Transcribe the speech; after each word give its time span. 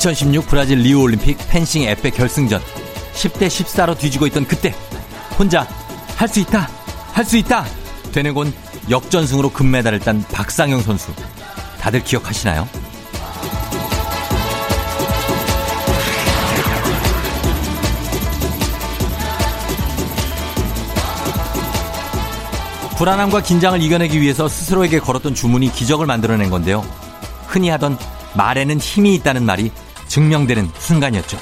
2016 0.00 0.46
브라질 0.46 0.78
리우 0.78 1.02
올림픽 1.02 1.36
펜싱 1.50 1.82
에페 1.82 2.10
결승전 2.10 2.60
10대 3.14 3.48
14로 3.48 3.98
뒤지고 3.98 4.26
있던 4.26 4.46
그때 4.46 4.74
혼자 5.38 5.66
할 6.16 6.26
수 6.28 6.40
있다 6.40 6.68
할 7.12 7.24
수 7.24 7.36
있다 7.36 7.66
되뇌곤 8.12 8.52
역전승으로 8.88 9.50
금메달을 9.50 10.00
딴 10.00 10.22
박상영 10.32 10.80
선수 10.82 11.12
다들 11.80 12.02
기억하시나요? 12.02 12.66
불안함과 22.96 23.40
긴장을 23.42 23.80
이겨내기 23.80 24.20
위해서 24.20 24.46
스스로에게 24.46 24.98
걸었던 24.98 25.34
주문이 25.34 25.72
기적을 25.72 26.04
만들어낸 26.06 26.50
건데요. 26.50 26.84
흔히 27.46 27.70
하던 27.70 27.96
말에는 28.34 28.78
힘이 28.78 29.14
있다는 29.14 29.44
말이 29.44 29.72
증명되는 30.10 30.68
순간이었죠. 30.76 31.38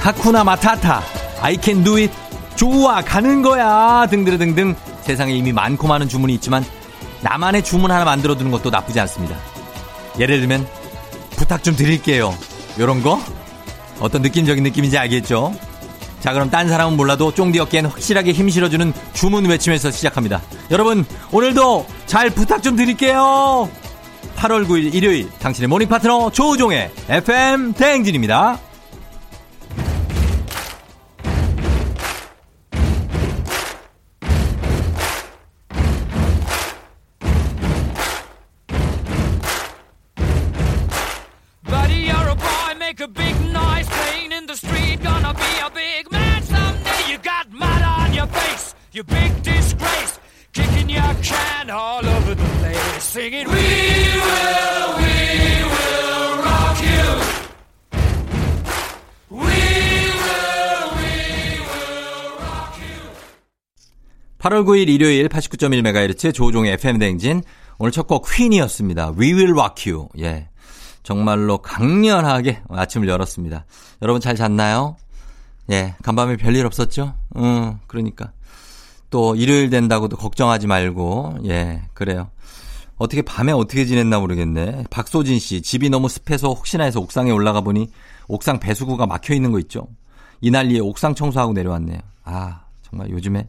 하쿠나 0.00 0.42
마타타, 0.42 1.02
I 1.40 1.56
can 1.60 1.84
do 1.84 1.98
it, 1.98 2.12
좋아, 2.56 3.00
가는 3.02 3.42
거야, 3.42 4.06
등등등등. 4.10 4.74
세상에 5.02 5.34
이미 5.34 5.52
많고 5.52 5.86
많은 5.86 6.08
주문이 6.08 6.34
있지만 6.34 6.64
나만의 7.22 7.64
주문 7.64 7.90
하나 7.90 8.04
만들어 8.04 8.36
두는 8.36 8.50
것도 8.50 8.70
나쁘지 8.70 9.00
않습니다. 9.00 9.36
예를 10.18 10.38
들면 10.40 10.66
부탁 11.36 11.62
좀 11.62 11.76
드릴게요. 11.76 12.36
요런 12.78 13.02
거? 13.02 13.20
어떤 14.00 14.22
느낌적인 14.22 14.62
느낌인지 14.62 14.98
알겠죠? 14.98 15.54
자, 16.20 16.32
그럼 16.32 16.50
딴 16.50 16.68
사람은 16.68 16.96
몰라도 16.96 17.32
쫑디 17.32 17.58
어깨엔 17.60 17.86
확실하게 17.86 18.32
힘 18.32 18.48
실어주는 18.48 18.92
주문 19.12 19.44
외침에서 19.46 19.90
시작합니다. 19.90 20.42
여러분, 20.70 21.04
오늘도 21.30 21.86
잘 22.06 22.30
부탁 22.30 22.62
좀 22.62 22.76
드릴게요. 22.76 23.68
8월 24.36 24.66
9일 24.66 24.94
일요일 24.94 25.30
당신의 25.38 25.68
morning 25.68 25.88
파트너 25.88 26.30
조우종의 26.30 26.90
FM 27.08 27.72
대행진입니다. 27.74 28.58
8월 64.58 64.64
9일 64.64 64.88
일요일 64.88 65.28
89.1MHz 65.28 66.34
조종의 66.34 66.72
FM 66.74 66.98
댕진. 66.98 67.42
오늘 67.78 67.92
첫 67.92 68.06
곡 68.08 68.26
퀸이었습니다. 68.28 69.12
We 69.18 69.32
will 69.32 69.52
rock 69.52 69.92
you. 69.92 70.08
예. 70.18 70.48
정말로 71.02 71.58
강렬하게 71.58 72.62
아침을 72.68 73.08
열었습니다. 73.08 73.64
여러분 74.02 74.20
잘 74.20 74.34
잤나요? 74.34 74.96
예. 75.70 75.94
간밤에 76.02 76.36
별일 76.36 76.66
없었죠? 76.66 77.14
음, 77.36 77.78
그러니까. 77.86 78.32
또 79.10 79.34
일요일 79.36 79.70
된다고도 79.70 80.16
걱정하지 80.16 80.66
말고, 80.66 81.38
예, 81.46 81.82
그래요. 81.94 82.30
어떻게 82.96 83.22
밤에 83.22 83.52
어떻게 83.52 83.84
지냈나 83.86 84.18
모르겠네. 84.18 84.84
박소진 84.90 85.38
씨, 85.38 85.62
집이 85.62 85.88
너무 85.88 86.08
습해서 86.08 86.48
혹시나 86.48 86.84
해서 86.84 87.00
옥상에 87.00 87.30
올라가 87.30 87.60
보니 87.60 87.88
옥상 88.26 88.58
배수구가 88.58 89.06
막혀 89.06 89.34
있는 89.34 89.52
거 89.52 89.60
있죠? 89.60 89.86
이 90.40 90.50
난리에 90.50 90.80
옥상 90.80 91.14
청소하고 91.14 91.52
내려왔네요. 91.52 92.00
아, 92.24 92.62
정말 92.82 93.08
요즘에 93.10 93.48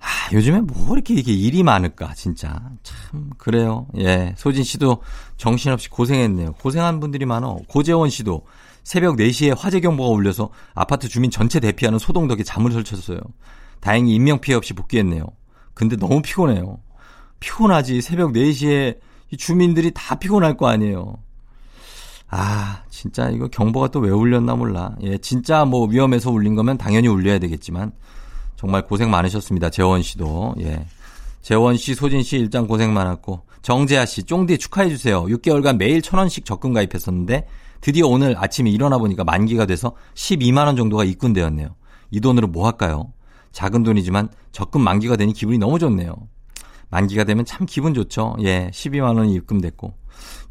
아, 0.00 0.32
요즘에 0.32 0.62
뭐 0.62 0.94
이렇게 0.94 1.14
이게 1.14 1.32
일이 1.32 1.62
많을까, 1.62 2.14
진짜. 2.14 2.58
참, 2.82 3.30
그래요. 3.36 3.86
예. 3.98 4.34
소진 4.38 4.64
씨도 4.64 5.02
정신없이 5.36 5.90
고생했네요. 5.90 6.52
고생한 6.54 7.00
분들이 7.00 7.26
많어. 7.26 7.58
고재원 7.68 8.08
씨도 8.08 8.46
새벽 8.82 9.16
4시에 9.16 9.54
화재 9.58 9.80
경보가 9.80 10.08
울려서 10.08 10.50
아파트 10.74 11.06
주민 11.08 11.30
전체 11.30 11.60
대피하는 11.60 11.98
소동 11.98 12.28
덕에 12.28 12.42
잠을 12.42 12.72
설쳤어요. 12.72 13.18
다행히 13.80 14.14
인명피해 14.14 14.56
없이 14.56 14.72
복귀했네요. 14.72 15.24
근데 15.74 15.96
너무 15.96 16.22
피곤해요. 16.22 16.78
피곤하지. 17.40 18.00
새벽 18.00 18.32
4시에 18.32 18.98
이 19.32 19.36
주민들이 19.36 19.90
다 19.94 20.14
피곤할 20.14 20.56
거 20.56 20.68
아니에요. 20.68 21.16
아, 22.28 22.82
진짜 22.90 23.28
이거 23.28 23.48
경보가 23.48 23.88
또 23.88 24.00
왜 24.00 24.10
울렸나 24.10 24.54
몰라. 24.54 24.94
예, 25.02 25.18
진짜 25.18 25.64
뭐 25.64 25.86
위험해서 25.86 26.30
울린 26.30 26.54
거면 26.54 26.78
당연히 26.78 27.08
울려야 27.08 27.38
되겠지만 27.38 27.92
정말 28.60 28.86
고생 28.86 29.10
많으셨습니다. 29.10 29.70
재원 29.70 30.02
씨도. 30.02 30.56
예. 30.60 30.84
재원 31.40 31.78
씨, 31.78 31.94
소진 31.94 32.22
씨 32.22 32.36
일장 32.36 32.66
고생 32.66 32.92
많았고 32.92 33.40
정재아 33.62 34.04
씨, 34.04 34.22
쫑디 34.24 34.58
축하해 34.58 34.90
주세요. 34.90 35.24
6개월간 35.24 35.78
매일 35.78 36.02
천 36.02 36.18
원씩 36.18 36.44
적금 36.44 36.74
가입했었는데 36.74 37.46
드디어 37.80 38.06
오늘 38.06 38.34
아침에 38.36 38.68
일어나 38.68 38.98
보니까 38.98 39.24
만기가 39.24 39.64
돼서 39.64 39.94
12만 40.14 40.66
원 40.66 40.76
정도가 40.76 41.04
입금되었네요. 41.04 41.74
이 42.10 42.20
돈으로 42.20 42.48
뭐 42.48 42.66
할까요? 42.66 43.14
작은 43.52 43.82
돈이지만 43.82 44.28
적금 44.52 44.82
만기가 44.82 45.16
되니 45.16 45.32
기분이 45.32 45.56
너무 45.56 45.78
좋네요. 45.78 46.14
만기가 46.90 47.24
되면 47.24 47.46
참 47.46 47.66
기분 47.66 47.94
좋죠. 47.94 48.36
예, 48.42 48.70
12만 48.74 49.16
원이 49.16 49.32
입금됐고. 49.36 49.94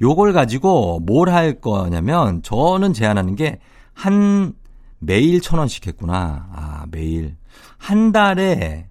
요걸 0.02 0.34
가지고 0.34 1.00
뭘 1.02 1.30
할 1.30 1.62
거냐면 1.62 2.42
저는 2.42 2.94
제안하는 2.94 3.36
게 3.36 3.60
한 3.94 4.54
매일 5.00 5.42
천 5.42 5.60
원씩 5.60 5.86
했구나. 5.88 6.48
아, 6.54 6.86
매일. 6.90 7.36
한 7.80 8.12
달에 8.12 8.88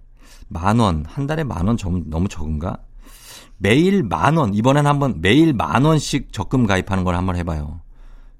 만 0.49 0.79
원, 0.79 1.05
한 1.07 1.25
달에 1.27 1.43
만 1.43 1.67
원 1.67 1.77
너무 2.07 2.27
적은가? 2.27 2.77
매일 3.57 4.03
만 4.03 4.35
원, 4.35 4.53
이번엔 4.53 4.85
한번 4.85 5.21
매일 5.21 5.53
만 5.53 5.85
원씩 5.85 6.33
적금 6.33 6.65
가입하는 6.65 7.03
걸 7.03 7.15
한번 7.15 7.35
해봐요. 7.37 7.79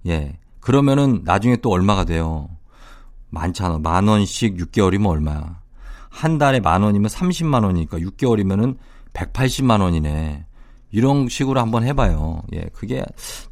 예. 0.07 0.37
그러면은 0.59 1.21
나중에 1.23 1.57
또 1.57 1.71
얼마가 1.71 2.03
돼요? 2.05 2.49
많잖아. 3.29 3.79
만 3.79 4.07
원씩 4.07 4.57
6개월이면 4.57 5.07
얼마야? 5.07 5.59
한 6.09 6.37
달에 6.37 6.59
만 6.59 6.81
원이면 6.81 7.09
30만 7.09 7.63
원이니까 7.63 7.97
6개월이면은 7.99 8.77
180만 9.13 9.81
원이네. 9.81 10.45
이런 10.91 11.29
식으로 11.29 11.59
한번 11.59 11.83
해봐요. 11.83 12.41
예, 12.53 12.61
그게 12.73 13.05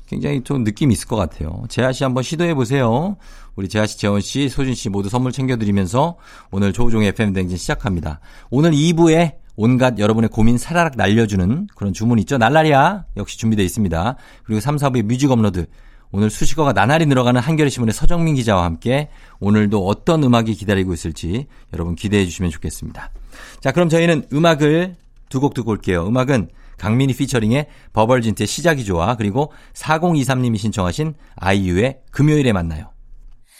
굉장히 0.08 0.42
좀 0.44 0.64
느낌이 0.64 0.94
있을 0.94 1.08
것 1.08 1.16
같아요. 1.16 1.64
재하 1.70 1.92
씨 1.92 2.04
한번 2.04 2.24
시도해 2.24 2.56
보세요. 2.56 3.16
우리 3.58 3.68
재하 3.68 3.86
씨, 3.88 3.98
재원 3.98 4.22
씨, 4.22 4.50
소진 4.50 4.76
씨 4.76 4.88
모두 4.88 5.10
선물 5.10 5.32
챙겨드리면서 5.32 6.16
오늘 6.52 6.72
조우종의 6.72 7.10
FM 7.10 7.34
댕진 7.34 7.58
시작합니다. 7.58 8.20
오늘 8.52 8.72
2부에 8.72 9.34
온갖 9.56 9.98
여러분의 9.98 10.30
고민 10.30 10.60
사라락 10.60 10.96
날려주는 10.96 11.68
그런 11.76 11.92
주문 11.92 12.20
있죠. 12.20 12.38
날라리야 12.38 13.06
역시 13.18 13.40
준비되어 13.40 13.66
있습니다. 13.66 14.16
그리고 14.44 14.62
3, 14.62 14.76
4부의 14.78 15.02
뮤직 15.04 15.32
업로드 15.32 15.66
오늘 16.12 16.30
수식어가 16.30 16.72
나날이 16.74 17.08
늘어가는 17.08 17.42
한겨레 17.42 17.70
신문의 17.70 17.94
서정민 17.94 18.36
기자와 18.36 18.64
함께 18.64 19.10
오늘도 19.40 19.88
어떤 19.88 20.24
음악이 20.24 20.54
기다리고 20.54 20.94
있을지 20.94 21.48
여러분 21.74 21.96
기대해 21.96 22.24
주시면 22.26 22.52
좋겠습니다. 22.52 23.12
자, 23.60 23.72
그럼 23.72 23.90
저희는 23.90 24.28
음악을 24.32 24.96
두 25.30 25.40
곡 25.42 25.54
듣고 25.56 25.72
올게요. 25.72 26.08
음악은 26.08 26.50
강민희 26.78 27.16
피처링의 27.16 27.68
버벌진트의 27.92 28.46
시작이 28.46 28.86
좋아 28.86 29.16
그리고 29.16 29.52
4023님이 29.74 30.58
신청하신 30.58 31.16
아이유의 31.36 32.02
금요일에 32.12 32.54
만나요. 32.54 32.92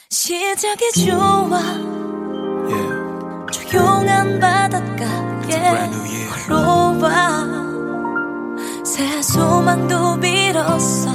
시작이 0.10 1.06
좋아 1.06 1.60
yeah. 2.70 2.96
조용한 3.52 4.40
바닷가에 4.40 5.90
걸어와 6.48 7.44
새 8.86 9.22
소망도 9.22 10.18
빌었어 10.22 11.10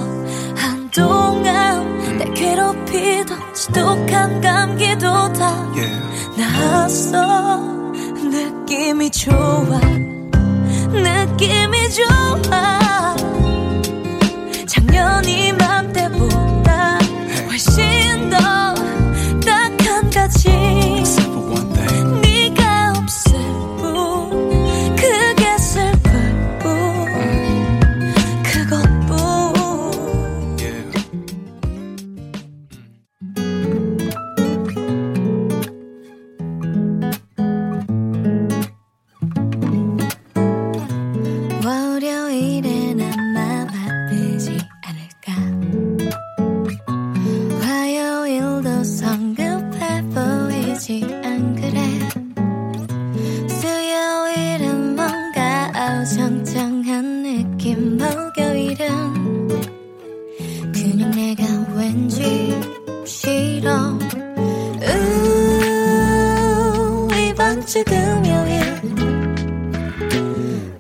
한동안 0.54 2.18
날 2.18 2.34
괴롭히던 2.34 3.54
지독한 3.54 4.40
감기도 4.42 5.32
다 5.32 5.46
yeah. 5.74 5.98
나았어. 6.36 7.60
느낌이 8.30 9.10
좋아 9.10 9.80
느낌이 10.92 11.90
좋아. 11.90 13.16
작년 14.66 15.24
이맘때보다 15.24 16.98
훨씬 17.48 17.82
더딱 17.82 17.91
한가 20.34 20.61
뭔가 56.02 56.02
어정쩡한 56.02 57.22
느낌 57.22 57.96
목요일은 57.96 59.48
그냥 60.72 61.10
내가 61.12 61.44
왠지 61.76 62.60
싫어 63.06 63.98
우 64.82 64.88
이번 67.14 67.64
주 67.66 67.84
금요일 67.84 68.60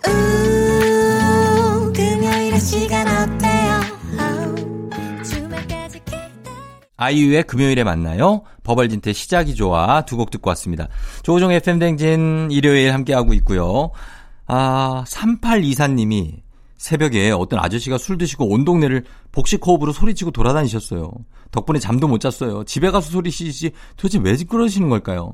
우 0.06 1.92
금요일의 1.92 2.58
시간 2.60 3.06
어때요 3.06 3.80
아이유의 6.96 7.42
금요일에 7.44 7.82
만나요. 7.82 8.42
버벌진트의 8.62 9.12
시작이 9.14 9.56
좋아 9.56 10.02
두 10.02 10.16
곡 10.16 10.30
듣고 10.30 10.50
왔습니다. 10.50 10.86
조종 11.24 11.50
FM 11.50 11.80
댕진 11.80 12.48
일요일 12.52 12.94
함께하고 12.94 13.34
있고요. 13.34 13.90
아, 14.46 15.04
3824님이 15.06 16.42
새벽에 16.76 17.30
어떤 17.30 17.60
아저씨가 17.60 17.96
술 17.96 18.18
드시고 18.18 18.48
온 18.48 18.64
동네를 18.64 19.04
복식 19.30 19.64
호흡으로 19.64 19.92
소리치고 19.92 20.32
돌아다니셨어요. 20.32 21.12
덕분에 21.52 21.78
잠도 21.78 22.08
못 22.08 22.18
잤어요. 22.18 22.64
집에 22.64 22.90
가서 22.90 23.10
소리 23.10 23.30
치지 23.30 23.70
도대체 23.96 24.18
왜 24.18 24.36
그러시는 24.36 24.88
걸까요? 24.88 25.32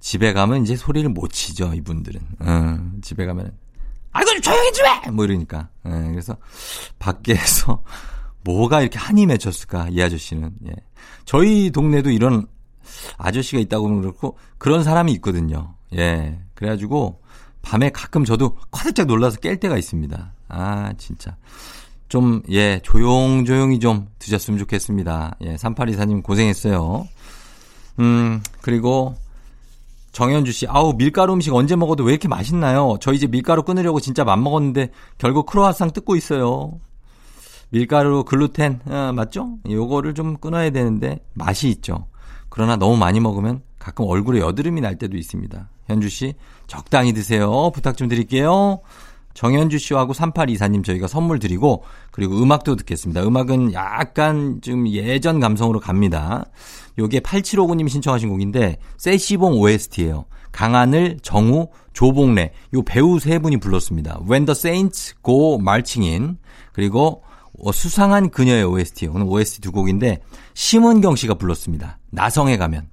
집에 0.00 0.32
가면 0.32 0.62
이제 0.62 0.76
소리를 0.76 1.08
못 1.10 1.28
치죠, 1.28 1.74
이분들은. 1.74 2.20
음, 2.42 3.00
집에 3.02 3.26
가면 3.26 3.52
아이고 4.12 4.30
좀 4.30 4.40
조용히 4.40 4.72
좀 4.72 4.86
해! 4.86 5.10
뭐 5.10 5.24
이러니까. 5.26 5.68
예, 5.84 5.90
그래서 5.90 6.36
밖에서 6.98 7.82
뭐가 8.44 8.80
이렇게 8.80 8.98
한이 8.98 9.26
맺혔을까, 9.26 9.88
이 9.90 10.00
아저씨는. 10.00 10.52
예. 10.68 10.72
저희 11.26 11.70
동네도 11.70 12.10
이런 12.10 12.46
아저씨가 13.18 13.60
있다고 13.60 14.00
그렇고 14.00 14.38
그런 14.56 14.84
사람이 14.84 15.12
있거든요. 15.14 15.74
예. 15.94 16.40
그래가지고 16.54 17.20
밤에 17.66 17.90
가끔 17.90 18.24
저도 18.24 18.56
화들짝 18.70 19.06
놀라서 19.06 19.38
깰 19.38 19.58
때가 19.58 19.76
있습니다. 19.76 20.32
아, 20.48 20.92
진짜. 20.98 21.36
좀, 22.08 22.40
예, 22.48 22.78
조용조용히 22.84 23.80
좀 23.80 24.06
드셨으면 24.20 24.60
좋겠습니다. 24.60 25.34
예, 25.40 25.56
3824님 25.56 26.22
고생했어요. 26.22 27.08
음, 27.98 28.40
그리고 28.60 29.16
정현주 30.12 30.52
씨, 30.52 30.68
아우, 30.68 30.92
밀가루 30.92 31.32
음식 31.32 31.52
언제 31.52 31.74
먹어도 31.74 32.04
왜 32.04 32.12
이렇게 32.12 32.28
맛있나요? 32.28 32.98
저 33.00 33.12
이제 33.12 33.26
밀가루 33.26 33.64
끊으려고 33.64 33.98
진짜 33.98 34.22
맘먹었는데 34.22 34.92
결국 35.18 35.46
크로아상 35.46 35.90
뜯고 35.90 36.14
있어요. 36.14 36.78
밀가루, 37.70 38.22
글루텐, 38.22 38.82
아, 38.88 39.12
맞죠? 39.12 39.58
요거를 39.68 40.14
좀 40.14 40.36
끊어야 40.36 40.70
되는데 40.70 41.18
맛이 41.34 41.68
있죠. 41.70 42.06
그러나 42.48 42.76
너무 42.76 42.96
많이 42.96 43.18
먹으면 43.18 43.62
가끔 43.80 44.04
얼굴에 44.06 44.38
여드름이 44.38 44.80
날 44.80 44.96
때도 44.98 45.16
있습니다. 45.16 45.68
현주 45.86 46.08
씨, 46.08 46.34
적당히 46.66 47.12
드세요. 47.12 47.70
부탁 47.72 47.96
좀 47.96 48.08
드릴게요. 48.08 48.80
정현주 49.36 49.78
씨하고 49.78 50.14
3824님 50.14 50.82
저희가 50.82 51.06
선물 51.06 51.38
드리고 51.38 51.84
그리고 52.10 52.42
음악도 52.42 52.74
듣겠습니다. 52.74 53.22
음악은 53.22 53.74
약간 53.74 54.60
좀 54.62 54.88
예전 54.88 55.40
감성으로 55.40 55.78
갑니다. 55.78 56.46
요게 56.98 57.20
8759님 57.20 57.88
신청하신 57.88 58.30
곡인데 58.30 58.78
세시봉 58.96 59.60
OST예요. 59.60 60.24
강하늘, 60.52 61.18
정우, 61.20 61.68
조봉래 61.92 62.52
요 62.74 62.82
배우 62.82 63.18
세 63.18 63.38
분이 63.38 63.58
불렀습니다. 63.58 64.20
When 64.26 64.46
the 64.46 64.54
Saints 64.56 65.14
Go 65.22 65.58
Marching 65.60 66.10
In 66.10 66.38
그리고 66.72 67.22
어, 67.62 67.72
수상한 67.72 68.30
그녀의 68.30 68.64
OST 68.64 69.08
오늘 69.08 69.26
OST 69.26 69.60
두 69.60 69.70
곡인데 69.70 70.20
심은경 70.54 71.14
씨가 71.16 71.34
불렀습니다. 71.34 71.98
나성에 72.10 72.56
가면 72.56 72.88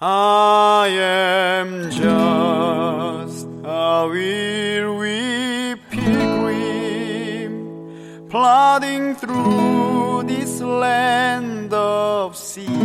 I 0.00 0.86
am 0.90 1.90
just 1.90 3.48
a 3.64 4.06
weary 4.08 5.74
pilgrim 5.90 7.48
plodding 8.30 9.16
through 9.16 10.22
this 10.28 10.60
land 10.60 11.74
of 11.74 12.36
sin. 12.36 12.78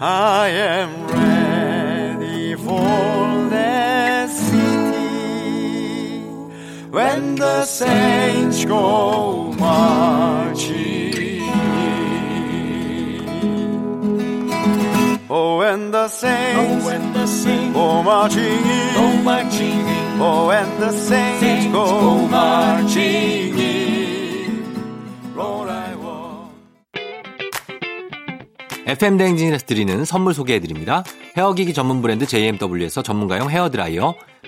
I 0.00 0.48
am 0.48 1.06
ready 1.06 2.54
for 2.54 3.50
that 3.50 4.30
city 4.30 5.50
when 6.88 7.34
the 7.34 7.66
saints 7.66 8.64
go 8.64 9.52
marching. 9.52 11.11
Oh, 15.34 15.56
when 15.60 15.90
the 15.90 16.08
saints, 16.08 16.60
Oh, 16.60 16.86
when 16.86 17.12
the 17.14 17.26
saints 17.26 17.72
go 17.72 18.02
marching 18.02 18.44
in. 18.44 18.94
go 18.94 19.22
marching 19.22 19.80
in, 19.88 20.20
Oh, 20.20 20.48
when 20.48 20.68
the 20.78 20.92
saints, 20.92 21.40
saints 21.40 21.72
go 21.72 21.86
go 21.86 22.28
marching 22.28 23.56
in. 23.56 24.62
Lord, 25.34 25.70
I 25.70 25.94
want. 25.96 26.52
FM 28.86 29.16
대행진에서 29.16 29.64
드리는 29.64 30.04
선물 30.04 30.34
소개해드립니다. 30.34 31.02
헤어기기 31.38 31.72
전문 31.72 32.02
브랜드 32.02 32.26
JMW에서 32.26 33.02
전문가용 33.02 33.48
헤어드라이어, 33.48 34.14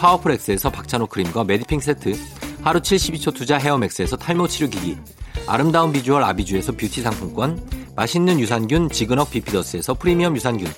파워풀엑스에서 0.00 0.70
박찬호 0.70 1.06
크림과 1.08 1.44
메디핑 1.44 1.78
세트, 1.80 2.16
하루 2.62 2.80
72초 2.80 3.34
투자 3.34 3.58
헤어맥스에서 3.58 4.16
탈모 4.16 4.48
치료기기, 4.48 4.96
아름다운 5.46 5.92
비주얼 5.92 6.24
아비주에서 6.24 6.72
뷰티 6.72 7.02
상품권, 7.02 7.60
맛있는 7.96 8.40
유산균 8.40 8.88
지그넉 8.88 9.30
비피더스에서 9.30 9.94
프리미엄 9.94 10.34
유산균, 10.34 10.72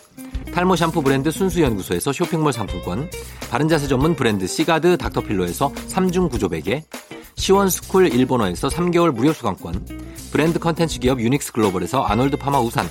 탈모 0.52 0.74
샴푸 0.74 1.02
브랜드 1.02 1.30
순수연구소에서 1.30 2.12
쇼핑몰 2.12 2.52
상품권, 2.52 3.08
바른자세 3.48 3.86
전문 3.86 4.16
브랜드 4.16 4.48
시가드 4.48 4.98
닥터필로에서 4.98 5.72
3중 5.72 6.28
구조 6.28 6.48
베개, 6.48 6.84
시원스쿨 7.36 8.12
일본어에서 8.12 8.68
3개월 8.68 9.12
무료 9.12 9.32
수강권, 9.32 9.86
브랜드 10.32 10.58
컨텐츠 10.58 10.98
기업 10.98 11.20
유닉스 11.20 11.52
글로벌에서 11.52 12.02
아놀드 12.02 12.36
파마 12.38 12.58
우산, 12.58 12.88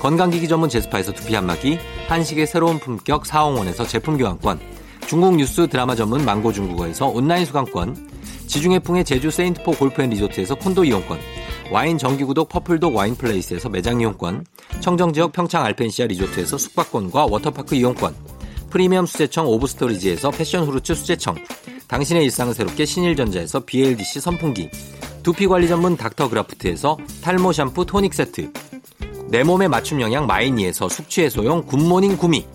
건강기기 0.00 0.48
전문 0.48 0.68
제스파에서 0.68 1.12
두피 1.12 1.36
안마기, 1.36 1.78
한식의 2.08 2.48
새로운 2.48 2.80
품격 2.80 3.24
사홍원에서 3.24 3.86
제품 3.86 4.18
교환권, 4.18 4.74
중국 5.06 5.36
뉴스 5.36 5.68
드라마 5.68 5.94
전문 5.94 6.24
망고 6.24 6.52
중국어에서 6.52 7.06
온라인 7.06 7.44
수강권, 7.44 8.10
지중해풍의 8.46 9.04
제주 9.04 9.30
세인트포 9.30 9.72
골프앤리조트에서 9.72 10.54
콘도 10.54 10.84
이용권, 10.84 11.18
와인 11.70 11.98
정기구독 11.98 12.48
퍼플독 12.48 12.94
와인플레이스에서 12.94 13.68
매장 13.68 14.00
이용권, 14.00 14.46
청정지역 14.80 15.32
평창 15.32 15.62
알펜시아 15.64 16.06
리조트에서 16.06 16.56
숙박권과 16.56 17.26
워터파크 17.26 17.74
이용권, 17.74 18.14
프리미엄 18.70 19.04
수제청 19.04 19.46
오브스토리지에서 19.46 20.30
passion 20.30 20.64
fruits 20.64 20.94
수제청, 20.94 21.36
당신의 21.86 22.24
일상을 22.24 22.54
새롭게 22.54 22.86
신일전자에서 22.86 23.60
BLDC 23.66 24.20
선풍기, 24.20 24.70
두피관리 25.22 25.68
전문 25.68 25.96
닥터그라프트에서 25.96 26.96
탈모 27.22 27.52
샴푸 27.52 27.84
토닉 27.84 28.14
세트, 28.14 28.50
내 29.28 29.42
몸에 29.42 29.68
맞춤 29.68 30.00
영양 30.00 30.26
마이니에서 30.26 30.88
숙취해소용 30.88 31.66
굿모닝 31.66 32.16
구미, 32.16 32.46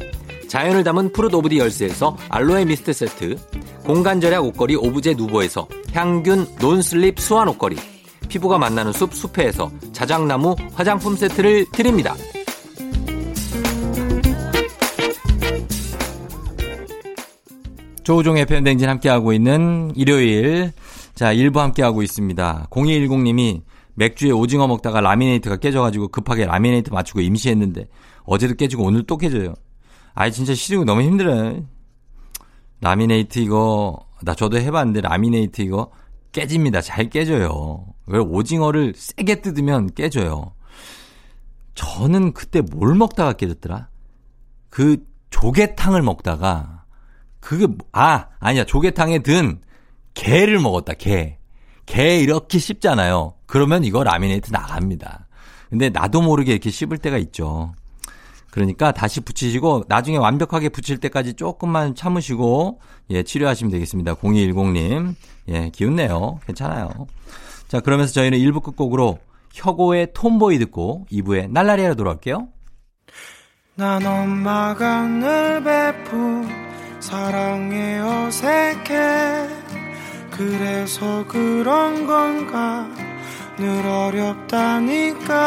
자연을 0.49 0.83
담은 0.83 1.13
Fruit 1.13 1.29
of 1.31 1.47
the 1.49 1.59
Earth에서 1.59 2.17
알로에 2.27 2.65
미스트 2.65 2.91
세트, 2.91 3.35
공간 3.85 4.19
절약 4.19 4.43
옷걸이 4.43 4.75
오브제 4.77 5.13
누보에서 5.13 5.67
향균 5.93 6.47
non-slip 6.59 7.19
스완 7.19 7.47
옷걸이, 7.49 7.75
피부가 8.27 8.57
만나는 8.57 8.91
숲 8.91 9.13
숲회에서 9.13 9.71
자작나무 9.93 10.55
화장품 10.73 11.15
세트를 11.15 11.67
드립니다. 11.71 12.15
조우종의 18.03 18.47
펨댕진 18.47 18.89
함께하고 18.89 19.33
있는 19.33 19.91
일요일. 19.95 20.71
자, 21.13 21.31
일부 21.31 21.61
함께하고 21.61 22.01
있습니다. 22.01 22.67
0210님이 22.71 23.61
맥주에 23.93 24.31
오징어 24.31 24.65
먹다가 24.65 24.99
라미네이트가 24.99 25.57
깨져가지고 25.57 26.07
급하게 26.07 26.47
라미네이트 26.47 26.89
맞추고 26.89 27.21
임시했는데 27.21 27.87
어제도 28.23 28.55
깨지고 28.55 28.85
오늘 28.85 29.03
또 29.03 29.15
깨져요. 29.15 29.53
아이, 30.19 30.33
진짜 30.33 30.53
시중이 30.53 30.83
너무 30.83 31.01
힘들어요. 31.01 31.65
라미네이트 32.81 33.39
이거, 33.39 34.05
나 34.21 34.33
저도 34.35 34.57
해봤는데 34.59 34.99
라미네이트 34.99 35.61
이거 35.61 35.91
깨집니다. 36.33 36.81
잘 36.81 37.09
깨져요. 37.09 37.85
왜 38.05 38.19
오징어를 38.19 38.91
세게 38.97 39.35
뜯으면 39.39 39.93
깨져요. 39.93 40.51
저는 41.73 42.33
그때 42.33 42.59
뭘 42.59 42.95
먹다가 42.95 43.31
깨졌더라? 43.31 43.87
그 44.69 45.05
조개탕을 45.29 46.01
먹다가 46.01 46.83
그게 47.39 47.65
뭐- 47.65 47.77
아 47.93 48.25
아니야 48.39 48.65
조개탕에 48.65 49.19
든 49.19 49.61
게를 50.15 50.59
먹었다 50.59 50.95
게. 50.95 51.39
게 51.85 52.19
이렇게 52.19 52.59
씹잖아요. 52.59 53.35
그러면 53.45 53.85
이거 53.85 54.03
라미네이트 54.03 54.51
나갑니다. 54.51 55.27
근데 55.69 55.89
나도 55.89 56.21
모르게 56.21 56.51
이렇게 56.51 56.71
씹을 56.71 56.97
때가 56.97 57.17
있죠. 57.19 57.73
그러니까 58.51 58.91
다시 58.91 59.21
붙이시고 59.21 59.85
나중에 59.87 60.17
완벽하게 60.17 60.69
붙일 60.69 60.97
때까지 60.97 61.35
조금만 61.35 61.95
참으시고 61.95 62.79
예 63.11 63.23
치료하시면 63.23 63.71
되겠습니다. 63.71 64.15
0210님 64.15 65.15
예 65.49 65.69
기운내요. 65.69 66.39
괜찮아요. 66.45 66.89
자 67.67 67.79
그러면서 67.79 68.13
저희는 68.13 68.39
1부 68.39 68.63
끝곡으로 68.63 69.19
혁오의 69.53 70.13
톰보이 70.13 70.59
듣고 70.59 71.05
2부에 71.11 71.49
날라리아로 71.51 71.95
돌아올게요. 71.95 72.47
난 73.75 74.05
엄마가 74.05 75.03
늘 75.03 75.63
베푼 75.63 76.47
사랑에 76.99 77.99
어색해 77.99 79.47
그래서 80.31 81.25
그런 81.27 82.05
건가 82.07 82.89
늘 83.57 83.85
어렵다니까 83.85 85.39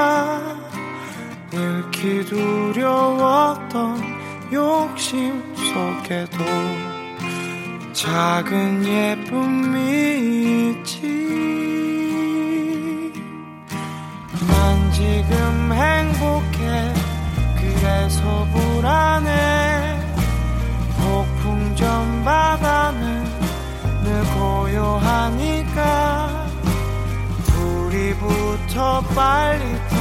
잃기 1.55 2.25
두려웠던 2.25 4.03
욕심 4.53 5.55
속에도 5.55 6.43
작은 7.93 8.83
예쁨이 8.87 10.71
있지. 10.71 11.03
난 14.49 14.93
지금 14.93 15.73
행복해. 15.73 16.95
그래서 17.61 18.47
불안해. 18.55 20.01
폭풍 20.97 21.77
전 21.77 22.25
바다는 22.25 23.25
늘 24.05 24.25
고요하니까. 24.39 25.81
둘이 27.45 28.15
붙어 28.15 29.03
빨리 29.15 29.62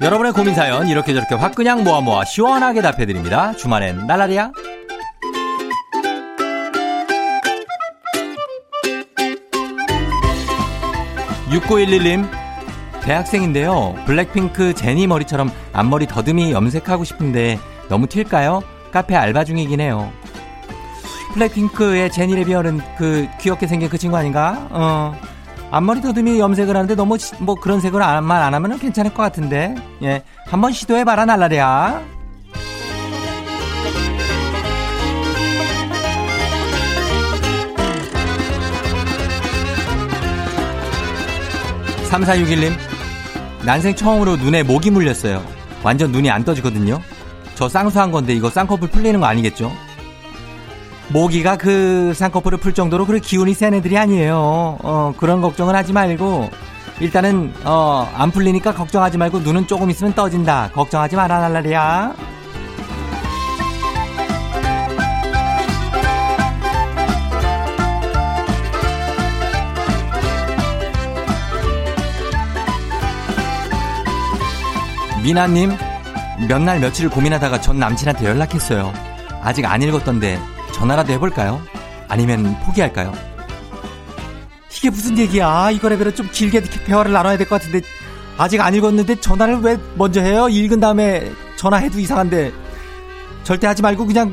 여러분의 0.00 0.32
고민 0.32 0.54
사연 0.54 0.86
이렇게 0.86 1.12
저렇게 1.14 1.34
화끈냥 1.34 1.82
모아 1.82 2.00
모아 2.00 2.24
시원하게 2.24 2.80
답해드립니다. 2.80 3.54
주말엔 3.56 4.06
날라리야. 4.06 4.52
6911님 11.60 12.28
대학생인데요. 13.02 13.94
블랙핑크 14.04 14.74
제니 14.74 15.06
머리처럼 15.06 15.50
앞머리 15.72 16.06
더듬이 16.06 16.52
염색하고 16.52 17.04
싶은데 17.04 17.58
너무 17.88 18.06
튈까요? 18.08 18.62
카페 18.92 19.14
알바 19.14 19.44
중이긴 19.44 19.80
해요. 19.80 20.10
블랙핑크의 21.34 22.10
제니 22.10 22.34
레비얼은 22.34 22.80
그 22.98 23.28
귀엽게 23.40 23.66
생긴 23.66 23.88
그 23.88 23.98
친구 23.98 24.16
아닌가? 24.16 24.66
어. 24.70 25.14
앞머리 25.70 26.00
더듬이 26.00 26.38
염색을 26.40 26.74
하는데 26.74 26.94
너무 26.94 27.18
시- 27.18 27.34
뭐 27.40 27.54
그런 27.54 27.80
색을 27.80 28.02
안만 28.02 28.42
안 28.42 28.54
하면 28.54 28.78
괜찮을 28.78 29.12
것 29.14 29.22
같은데. 29.22 29.74
예. 30.02 30.22
한번 30.46 30.72
시도해봐라, 30.72 31.24
날라리야. 31.26 32.02
3461님, 42.16 42.72
난생 43.64 43.94
처음으로 43.94 44.36
눈에 44.36 44.62
모기 44.62 44.90
물렸어요. 44.90 45.44
완전 45.82 46.12
눈이 46.12 46.30
안 46.30 46.44
떠지거든요. 46.44 47.00
저 47.54 47.68
쌍수한 47.68 48.10
건데 48.10 48.32
이거 48.34 48.50
쌍꺼풀 48.50 48.88
풀리는 48.88 49.18
거 49.20 49.26
아니겠죠? 49.26 49.72
모기가 51.08 51.56
그 51.56 52.12
쌍꺼풀을 52.14 52.58
풀 52.58 52.74
정도로 52.74 53.06
그렇게 53.06 53.24
기운이 53.24 53.54
센 53.54 53.74
애들이 53.74 53.96
아니에요. 53.96 54.78
어, 54.82 55.14
그런 55.16 55.40
걱정은 55.40 55.74
하지 55.74 55.92
말고, 55.92 56.50
일단은, 57.00 57.52
어, 57.64 58.10
안 58.14 58.30
풀리니까 58.30 58.74
걱정하지 58.74 59.18
말고 59.18 59.40
눈은 59.40 59.66
조금 59.66 59.90
있으면 59.90 60.14
떠진다. 60.14 60.70
걱정하지 60.72 61.16
마라, 61.16 61.40
날라리야. 61.40 62.14
미나님, 75.26 75.72
몇 76.48 76.62
날 76.62 76.78
며칠을 76.78 77.10
고민하다가 77.10 77.60
전 77.60 77.80
남친한테 77.80 78.26
연락했어요. 78.26 78.92
아직 79.42 79.64
안 79.64 79.82
읽었던데 79.82 80.38
전화라도 80.72 81.12
해볼까요? 81.14 81.60
아니면 82.06 82.56
포기할까요? 82.64 83.12
이게 84.72 84.88
무슨 84.88 85.18
얘기야? 85.18 85.72
이거 85.72 85.88
레벨은 85.88 86.14
좀 86.14 86.28
길게 86.30 86.60
대화를 86.86 87.10
나눠야 87.10 87.36
될 87.38 87.48
것 87.48 87.60
같은데 87.60 87.80
아직 88.38 88.60
안 88.60 88.72
읽었는데 88.76 89.16
전화를 89.20 89.56
왜 89.62 89.76
먼저 89.96 90.20
해요? 90.20 90.48
읽은 90.48 90.78
다음에 90.78 91.32
전화해도 91.56 91.98
이상한데 91.98 92.52
절대 93.42 93.66
하지 93.66 93.82
말고 93.82 94.06
그냥 94.06 94.32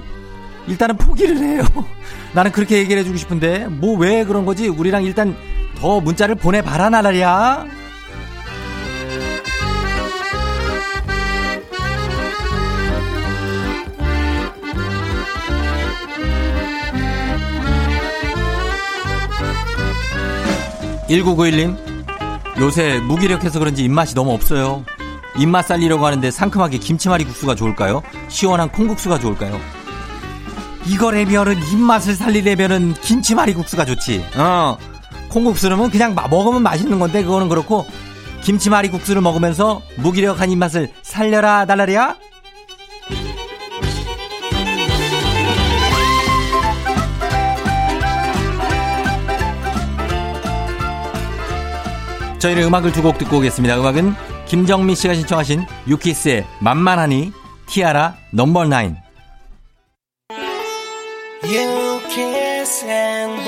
일단은 0.67 0.95
포기를 0.97 1.37
해요. 1.37 1.63
나는 2.33 2.51
그렇게 2.51 2.77
얘기를 2.77 2.99
해주고 3.01 3.17
싶은데 3.17 3.65
뭐 3.67 3.97
왜 3.97 4.23
그런 4.25 4.45
거지? 4.45 4.67
우리랑 4.67 5.05
일단 5.05 5.35
더 5.79 5.99
문자를 5.99 6.35
보내봐라 6.35 6.91
나라리야. 6.91 7.65
(1991님) 21.13 21.77
요새 22.59 22.99
무기력해서 22.99 23.59
그런지 23.59 23.83
입맛이 23.83 24.15
너무 24.15 24.31
없어요. 24.33 24.83
입맛 25.37 25.67
살리려고 25.67 26.05
하는데 26.05 26.29
상큼하게 26.31 26.77
김치말이 26.77 27.23
국수가 27.25 27.55
좋을까요? 27.55 28.01
시원한 28.29 28.69
콩국수가 28.69 29.19
좋을까요? 29.19 29.59
이거래면은 30.85 31.55
입맛을 31.71 32.15
살리려면은 32.15 32.93
김치말이 33.01 33.53
국수가 33.53 33.85
좋지. 33.85 34.23
어. 34.37 34.77
콩국수는 35.29 35.89
그냥 35.89 36.13
마- 36.13 36.27
먹으면 36.27 36.61
맛있는 36.61 36.99
건데 36.99 37.23
그거는 37.23 37.49
그렇고 37.49 37.85
김치말이 38.43 38.89
국수를 38.89 39.21
먹으면서 39.21 39.81
무기력한 39.97 40.51
입맛을 40.51 40.91
살려라 41.01 41.65
달라리야 41.65 42.15
저희는 52.43 52.63
음악을 52.63 52.91
두 52.91 53.01
곡 53.01 53.17
듣고 53.17 53.37
오겠습니다. 53.37 53.79
음악은 53.79 54.15
김정미 54.47 54.95
씨가 54.95 55.13
신청하신 55.15 55.65
유키스의 55.87 56.45
만만하니 56.59 57.31
티아라 57.67 58.17
넘버 58.31 58.65
나인. 58.65 58.97
You 61.45 62.01
kiss 62.13 62.83
and 62.85 63.45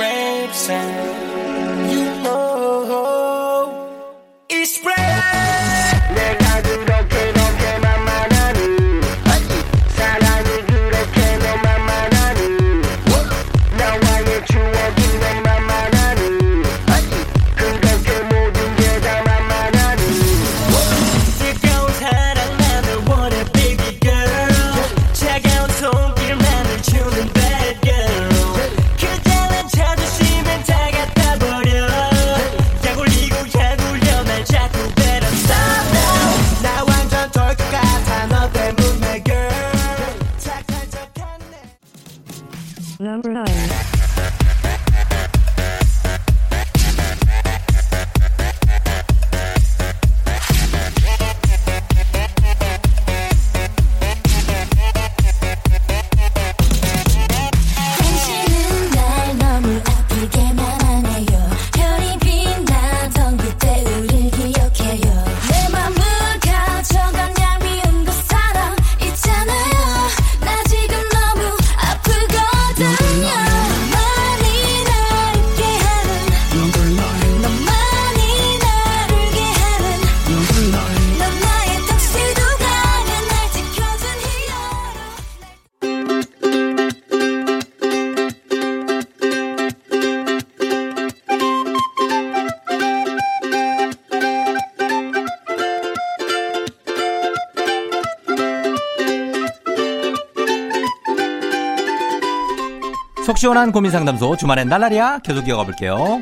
시원한 103.46 103.72
고민 103.72 103.92
상담소 103.92 104.38
주말엔 104.38 104.70
날라리야 104.70 105.20
계속 105.20 105.48
이어가 105.48 105.66
볼게요. 105.66 106.20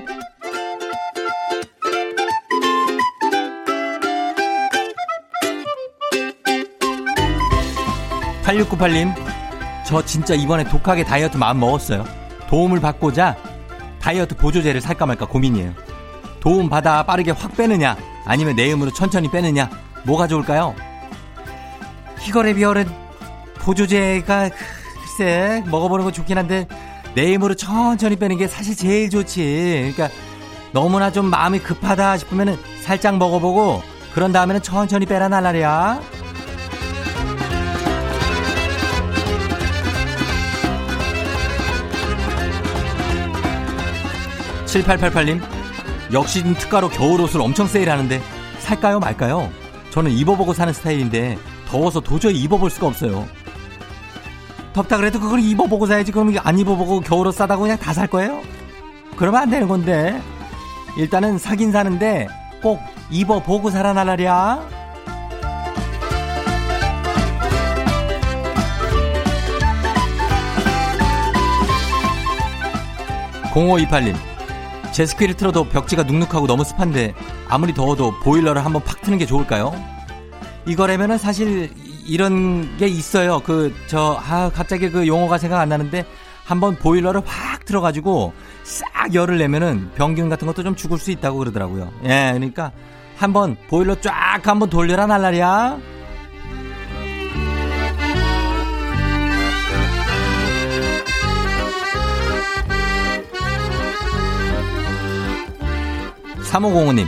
8698님, 8.44 9.16
저 9.86 10.04
진짜 10.04 10.34
이번에 10.34 10.66
독하게 10.66 11.06
다이어트 11.06 11.38
마음 11.38 11.62
먹었어요. 11.62 12.04
도움을 12.50 12.82
받고자 12.82 13.38
다이어트 14.02 14.36
보조제를 14.36 14.82
살까 14.82 15.06
말까 15.06 15.26
고민이에요. 15.26 15.72
도움 16.42 16.68
받아 16.68 17.04
빠르게 17.04 17.32
확 17.32 17.56
빼느냐, 17.56 17.96
아니면 18.26 18.58
내 18.58 18.70
힘으로 18.70 18.92
천천히 18.92 19.32
빼느냐, 19.32 19.70
뭐가 20.04 20.28
좋을까요? 20.28 20.76
희거래 22.20 22.54
비열은 22.54 22.86
보조제가 23.60 24.50
글쎄 25.00 25.64
먹어보는 25.68 26.04
거 26.04 26.12
좋긴 26.12 26.38
한데 26.38 26.68
내 27.16 27.34
힘으로 27.34 27.56
천천히 27.56 28.16
빼는 28.16 28.38
게 28.38 28.48
사실 28.48 28.76
제일 28.76 29.10
좋지. 29.10 29.94
그러니까 29.96 30.10
너무나 30.72 31.12
좀 31.12 31.28
마음이 31.28 31.60
급하다 31.60 32.18
싶으면은 32.18 32.58
살짝 32.82 33.18
먹어보고 33.18 33.84
그런 34.14 34.32
다음에는 34.32 34.62
천천히 34.62 35.06
빼라 35.06 35.28
날라리야. 35.28 36.02
7888님, 44.66 45.40
역시 46.14 46.44
특가로 46.56 46.90
겨울옷을 46.90 47.40
엄청 47.42 47.68
세일하는데 47.68 48.20
살까요 48.60 49.00
말까요? 49.00 49.52
저는 49.92 50.10
입어보고 50.10 50.54
사는 50.54 50.74
스타일인데 50.74 51.38
더워서 51.68 52.00
도저히 52.00 52.42
입어볼 52.42 52.72
수가 52.72 52.88
없어요. 52.88 53.28
덥다 54.74 54.98
그래도 54.98 55.20
그걸 55.20 55.40
입어보고 55.40 55.86
사야지. 55.86 56.12
그럼 56.12 56.34
안 56.44 56.58
입어보고 56.60 57.02
겨울옷 57.02 57.36
싸다고 57.36 57.62
그냥 57.64 57.78
다 57.78 57.94
살 57.94 58.08
거예요? 58.08 58.42
그러면 59.18 59.42
안 59.42 59.50
되는 59.50 59.68
건데. 59.68 60.20
일단은 60.98 61.38
사긴 61.38 61.72
사는데 61.72 62.28
꼭 62.62 62.80
입어보고 63.12 63.70
살아나라랴. 63.72 64.62
0528님. 73.54 74.16
제스키를 74.92 75.36
틀어도 75.36 75.64
벽지가 75.66 76.04
눅눅하고 76.04 76.46
너무 76.48 76.64
습한데 76.64 77.14
아무리 77.48 77.74
더워도 77.74 78.20
보일러를 78.20 78.64
한번 78.64 78.84
팍 78.84 79.02
트는 79.02 79.18
게 79.18 79.26
좋을까요? 79.26 79.74
이거라면은 80.66 81.18
사실 81.18 81.72
이런 82.06 82.78
게 82.78 82.88
있어요. 82.88 83.40
그, 83.40 83.74
저, 83.88 84.20
아, 84.22 84.52
갑자기 84.54 84.90
그 84.90 85.08
용어가 85.08 85.38
생각 85.38 85.60
안 85.60 85.70
나는데 85.70 86.06
한번 86.46 86.76
보일러를 86.76 87.22
확 87.26 87.66
틀어가지고 87.66 88.34
싹 88.64 89.14
열을 89.14 89.38
내면은 89.38 89.90
병균 89.96 90.30
같은 90.30 90.46
것도 90.46 90.64
좀 90.64 90.76
죽을 90.76 90.98
수 90.98 91.12
있다고 91.12 91.38
그러더라고요. 91.40 91.92
예, 92.04 92.32
그러니까 92.34 92.72
한번 93.16 93.56
보일러 93.70 93.96
쫙 94.02 94.42
한번 94.44 94.70
돌려라 94.70 95.08
날라리야. 95.08 95.80
삼오공호님 106.44 107.08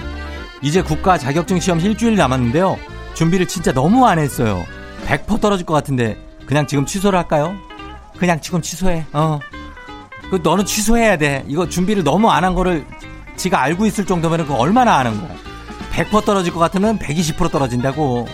이제 0.63 0.81
국가 0.81 1.19
자격증 1.19 1.59
시험 1.59 1.79
일주일 1.79 2.15
남았는데요. 2.15 2.77
준비를 3.13 3.47
진짜 3.47 3.71
너무 3.71 4.07
안 4.07 4.17
했어요. 4.17 4.65
100% 5.07 5.39
떨어질 5.41 5.65
것 5.65 5.73
같은데 5.73 6.17
그냥 6.45 6.67
지금 6.67 6.85
취소를 6.85 7.17
할까요? 7.19 7.55
그냥 8.17 8.39
지금 8.41 8.61
취소해. 8.61 9.05
어. 9.13 9.39
그 10.29 10.39
너는 10.41 10.65
취소해야 10.65 11.17
돼. 11.17 11.43
이거 11.47 11.67
준비를 11.67 12.03
너무 12.03 12.29
안 12.31 12.43
한 12.43 12.55
거를 12.55 12.85
지가 13.37 13.61
알고 13.61 13.85
있을 13.85 14.05
정도면 14.05 14.47
그 14.47 14.53
얼마나 14.55 14.95
안한 14.97 15.19
거야. 15.19 15.35
100% 15.93 16.25
떨어질 16.25 16.53
것 16.53 16.59
같으면 16.59 16.97
120% 16.99 17.51
떨어진다고. 17.51 18.27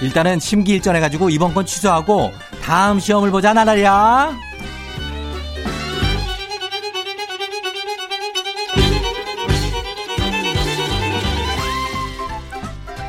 일단은 0.00 0.38
심기일전 0.40 0.94
해 0.96 1.00
가지고 1.00 1.28
이번 1.30 1.52
건 1.54 1.66
취소하고 1.66 2.30
다음 2.62 3.00
시험을 3.00 3.30
보자 3.30 3.52
나날이야. 3.52 4.32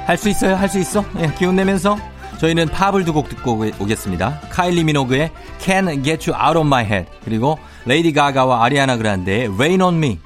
할 0.05 0.17
수 0.17 0.29
있어요, 0.29 0.55
할 0.55 0.67
수 0.69 0.79
있어. 0.79 1.03
예, 1.19 1.31
기운 1.37 1.55
내면서 1.55 1.97
저희는 2.39 2.67
팝을 2.67 3.03
두 3.05 3.13
곡 3.13 3.27
듣고 3.29 3.65
오겠습니다. 3.79 4.39
카일리 4.49 4.83
미노그의 4.85 5.31
Can 5.59 6.03
Get 6.03 6.29
You 6.31 6.41
Out 6.41 6.57
of 6.57 6.65
My 6.67 6.85
Head 6.85 7.09
그리고 7.25 7.59
레이디 7.85 8.13
가가와 8.13 8.63
아리아나 8.63 8.97
그란데의 8.97 9.47
Rain 9.55 9.81
on 9.81 9.95
Me. 9.95 10.19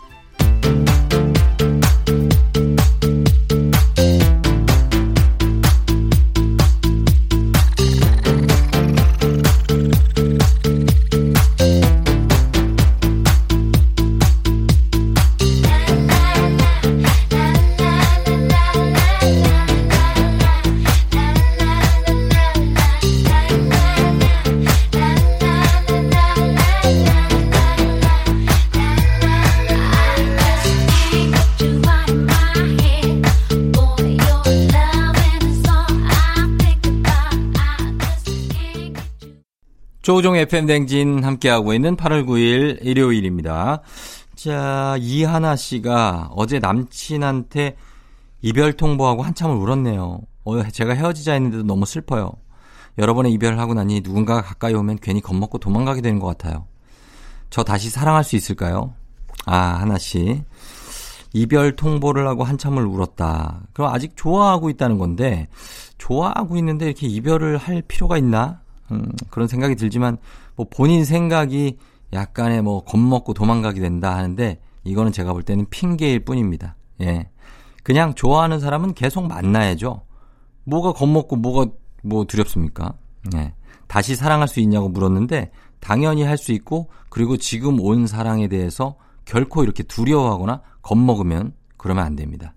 조종 40.14 40.36
FM 40.36 40.68
댕진 40.68 41.24
함께하고 41.24 41.74
있는 41.74 41.98
8월 41.98 42.28
9일 42.28 42.86
일요일입니다. 42.86 43.82
자, 44.36 44.96
이하나 45.00 45.56
씨가 45.56 46.30
어제 46.36 46.60
남친한테 46.60 47.76
이별 48.44 48.74
통보하고 48.74 49.24
한참을 49.24 49.56
울었네요. 49.56 50.20
어, 50.44 50.64
제가 50.70 50.94
헤어지자 50.94 51.34
했는데도 51.34 51.64
너무 51.64 51.88
슬퍼요. 51.88 52.32
여러 53.00 53.16
번의 53.16 53.34
이별을 53.34 53.58
하고 53.58 53.74
나니 53.74 54.02
누군가가 54.02 54.44
가까이 54.44 54.76
오면 54.76 55.00
괜히 55.02 55.20
겁먹고 55.20 55.58
도망가게 55.58 56.02
되는 56.02 56.20
것 56.20 56.28
같아요. 56.28 56.68
저 57.50 57.64
다시 57.64 57.90
사랑할 57.90 58.24
수 58.24 58.36
있을까요? 58.36 58.94
아, 59.48 59.58
하나 59.58 59.98
씨. 59.98 60.44
이별 61.34 61.76
통보를 61.76 62.28
하고 62.28 62.44
한참을 62.44 62.86
울었다. 62.86 63.62
그럼 63.74 63.92
아직 63.92 64.16
좋아하고 64.16 64.70
있다는 64.70 65.00
건데, 65.00 65.48
좋아하고 65.98 66.56
있는데 66.58 66.86
이렇게 66.86 67.08
이별을 67.08 67.58
할 67.58 67.82
필요가 67.82 68.20
있나? 68.20 68.63
음, 68.92 69.12
그런 69.30 69.48
생각이 69.48 69.76
들지만 69.76 70.18
뭐 70.56 70.68
본인 70.70 71.06
생각이 71.06 71.78
약간의 72.12 72.62
뭐 72.62 72.84
겁먹고 72.84 73.34
도망가게 73.34 73.80
된다 73.80 74.16
하는데 74.16 74.60
이거는 74.84 75.12
제가 75.12 75.34
볼 75.34 75.44
때는 75.44 75.66
핑계일 75.70 76.26
뿐입니다. 76.26 76.76
예. 77.02 77.30
그냥 77.84 78.14
좋아하는 78.14 78.60
사람은 78.60 78.94
계속 78.94 79.28
만나야죠. 79.28 80.02
뭐가 80.66 80.94
겁먹고 80.94 81.38
뭐가 81.38 81.72
뭐 82.04 82.26
두렵습니까? 82.26 82.94
예. 83.36 83.54
다시 83.88 84.16
사랑할 84.16 84.48
수 84.48 84.60
있냐고 84.60 84.90
물었는데 84.90 85.52
당연히 85.80 86.24
할 86.24 86.38
수 86.38 86.52
있고 86.54 86.90
그리고 87.10 87.38
지금 87.38 87.80
온 87.80 88.08
사랑에 88.08 88.48
대해서 88.48 88.96
결코 89.26 89.64
이렇게 89.64 89.84
두려워하거나 89.84 90.62
겁먹으면 90.82 91.54
그러면 91.78 92.06
안 92.06 92.16
됩니다. 92.16 92.54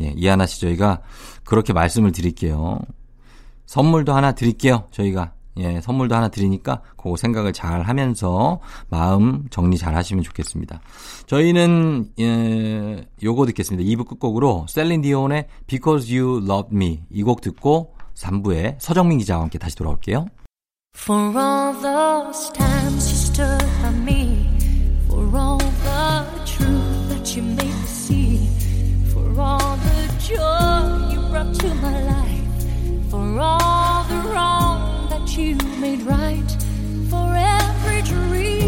예, 0.00 0.12
이하나 0.16 0.46
씨 0.46 0.60
저희가 0.60 1.02
그렇게 1.44 1.72
말씀을 1.72 2.12
드릴게요. 2.12 2.78
선물도 3.66 4.14
하나 4.14 4.32
드릴게요. 4.32 4.84
저희가 4.90 5.32
예, 5.58 5.80
선물도 5.80 6.14
하나 6.14 6.28
드리니까 6.28 6.80
그거 6.96 7.16
생각을 7.16 7.52
잘 7.52 7.82
하면서 7.82 8.60
마음 8.88 9.46
정리 9.50 9.76
잘 9.78 9.94
하시면 9.96 10.22
좋겠습니다. 10.24 10.80
저희는 11.26 12.10
예, 12.20 13.04
요거 13.22 13.46
듣겠습니다. 13.46 13.88
2부 13.90 14.06
끝곡으로 14.08 14.66
셀린 14.68 15.02
디온의 15.02 15.46
Because 15.66 16.16
You 16.16 16.44
Love 16.44 16.68
Me 16.72 17.02
이 17.10 17.22
곡 17.22 17.40
듣고 17.40 17.94
3부에 18.14 18.76
서정민 18.78 19.18
기자와 19.18 19.42
함께 19.42 19.58
다시 19.58 19.76
돌아올게요. 19.76 20.26
For 20.96 21.36
all 21.36 21.72
those 21.80 22.52
times 22.52 23.06
you 23.08 23.16
stood 23.16 23.64
by 23.82 23.94
me 24.02 24.46
For 25.08 25.24
all 25.36 25.58
the 25.58 26.24
truth 26.44 27.08
that 27.08 27.36
you 27.38 27.46
made 27.46 27.66
me 27.68 27.86
see 27.86 28.48
For 29.12 29.30
all 29.40 29.76
the 29.78 30.08
joy 30.18 31.12
you 31.14 31.20
brought 31.30 31.54
to 31.60 31.68
my 31.76 32.02
life 32.04 33.10
For 33.10 33.40
all 33.40 33.89
that 35.20 35.36
you 35.36 35.54
made 35.80 36.00
right 36.02 36.50
For 37.10 37.34
every 37.36 38.02
dream 38.02 38.59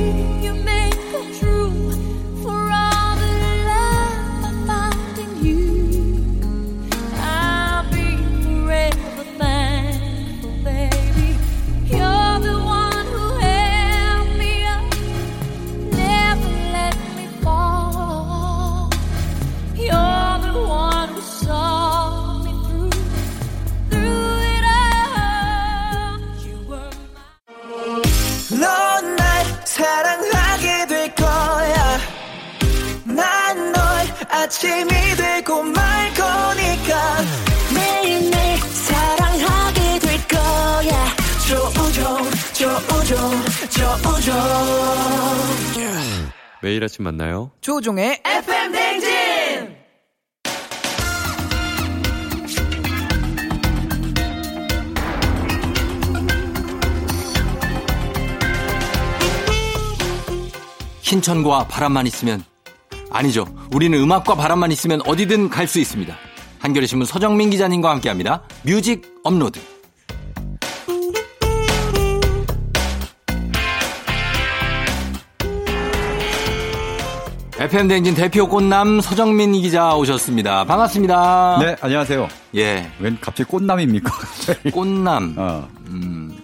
조우종 44.25 45.83
매일 46.63 46.85
아침 46.85 47.03
만나요. 47.05 47.51
조우종의 47.61 48.23
FM 48.25 48.73
댕진 48.73 49.77
흰 61.01 61.21
천과 61.21 61.67
바람만 61.67 62.07
있으면 62.07 62.45
아니죠. 63.11 63.45
우리는 63.75 63.99
음악과 63.99 64.37
바람만 64.37 64.71
있으면 64.73 65.01
어디든 65.05 65.51
갈 65.51 65.67
수 65.67 65.81
있습니다. 65.81 66.17
한겨레 66.61 66.87
신문 66.87 67.07
서정민 67.07 67.51
기자님과 67.51 67.91
함께합니다. 67.91 68.43
뮤직 68.63 69.03
업로드. 69.25 69.59
FM 77.63 77.87
댕진 77.87 78.15
대표 78.17 78.49
꽃남 78.49 79.01
서정민 79.01 79.53
기자 79.53 79.95
오셨습니다. 79.95 80.65
반갑습니다. 80.65 81.59
네, 81.61 81.77
안녕하세요. 81.81 82.27
예. 82.57 82.91
웬 82.99 83.17
갑자기 83.21 83.49
꽃남입니까? 83.49 84.11
꽃남. 84.73 85.37
어, 85.39 85.69
음, 85.87 86.37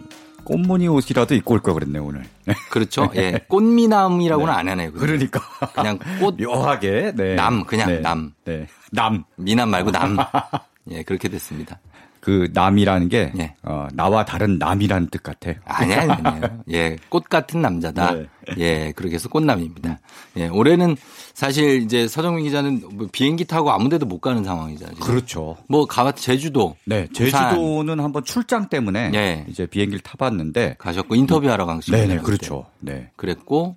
꽃무늬 0.45 0.87
옷이라도 0.87 1.35
입고 1.35 1.55
올 1.55 1.61
걸 1.61 1.75
그랬네, 1.75 1.99
오늘. 1.99 2.23
네. 2.47 2.55
그렇죠. 2.71 3.11
예. 3.17 3.41
꽃미남이라고는 3.49 4.53
안 4.55 4.69
하네요. 4.69 4.93
그거. 4.93 5.07
그러니까. 5.07 5.41
그냥 5.75 5.99
꽃 6.21 6.41
묘하게, 6.41 7.13
네. 7.17 7.35
남, 7.35 7.65
그냥 7.65 7.89
네. 7.89 7.99
남. 7.99 8.33
네. 8.45 8.69
남. 8.93 9.25
미남 9.35 9.71
말고 9.71 9.91
남. 9.91 10.17
예, 10.93 11.03
그렇게 11.03 11.29
됐습니다. 11.29 11.81
그 12.21 12.49
남이라는 12.53 13.09
게, 13.09 13.33
예. 13.39 13.55
어, 13.63 13.87
나와 13.93 14.25
다른 14.25 14.59
남이라는 14.59 15.09
뜻 15.09 15.23
같아. 15.23 15.53
아니야, 15.65 16.03
아니에요. 16.09 16.63
예, 16.73 16.97
꽃 17.09 17.29
같은 17.29 17.63
남자다. 17.63 18.13
네. 18.15 18.27
예, 18.59 18.93
그렇게 18.97 19.15
해서 19.15 19.29
꽃남입니다. 19.29 19.99
예, 20.39 20.49
올해는 20.49 20.97
사실 21.35 21.83
이제 21.83 22.09
서정민 22.09 22.45
기자는 22.45 22.83
뭐 22.93 23.09
비행기 23.13 23.45
타고 23.45 23.71
아무 23.71 23.89
데도 23.89 24.07
못 24.07 24.21
가는 24.21 24.43
상황이잖아요. 24.43 24.97
그렇죠. 24.97 25.57
뭐 25.69 25.87
가봤 25.87 26.17
제주도 26.17 26.77
네, 26.85 27.07
부산 27.15 27.51
제주도는 27.51 28.01
한번 28.01 28.25
출장 28.25 28.69
때문에 28.69 29.13
예. 29.15 29.45
이제 29.49 29.67
비행기를 29.67 30.01
타봤는데, 30.01 30.77
가셨고 30.79 31.15
인터뷰하러 31.15 31.67
가시고 31.67 31.97
네 31.97 32.07
네, 32.07 32.17
그렇죠. 32.19 32.67
네. 32.81 33.11
그랬고 33.17 33.77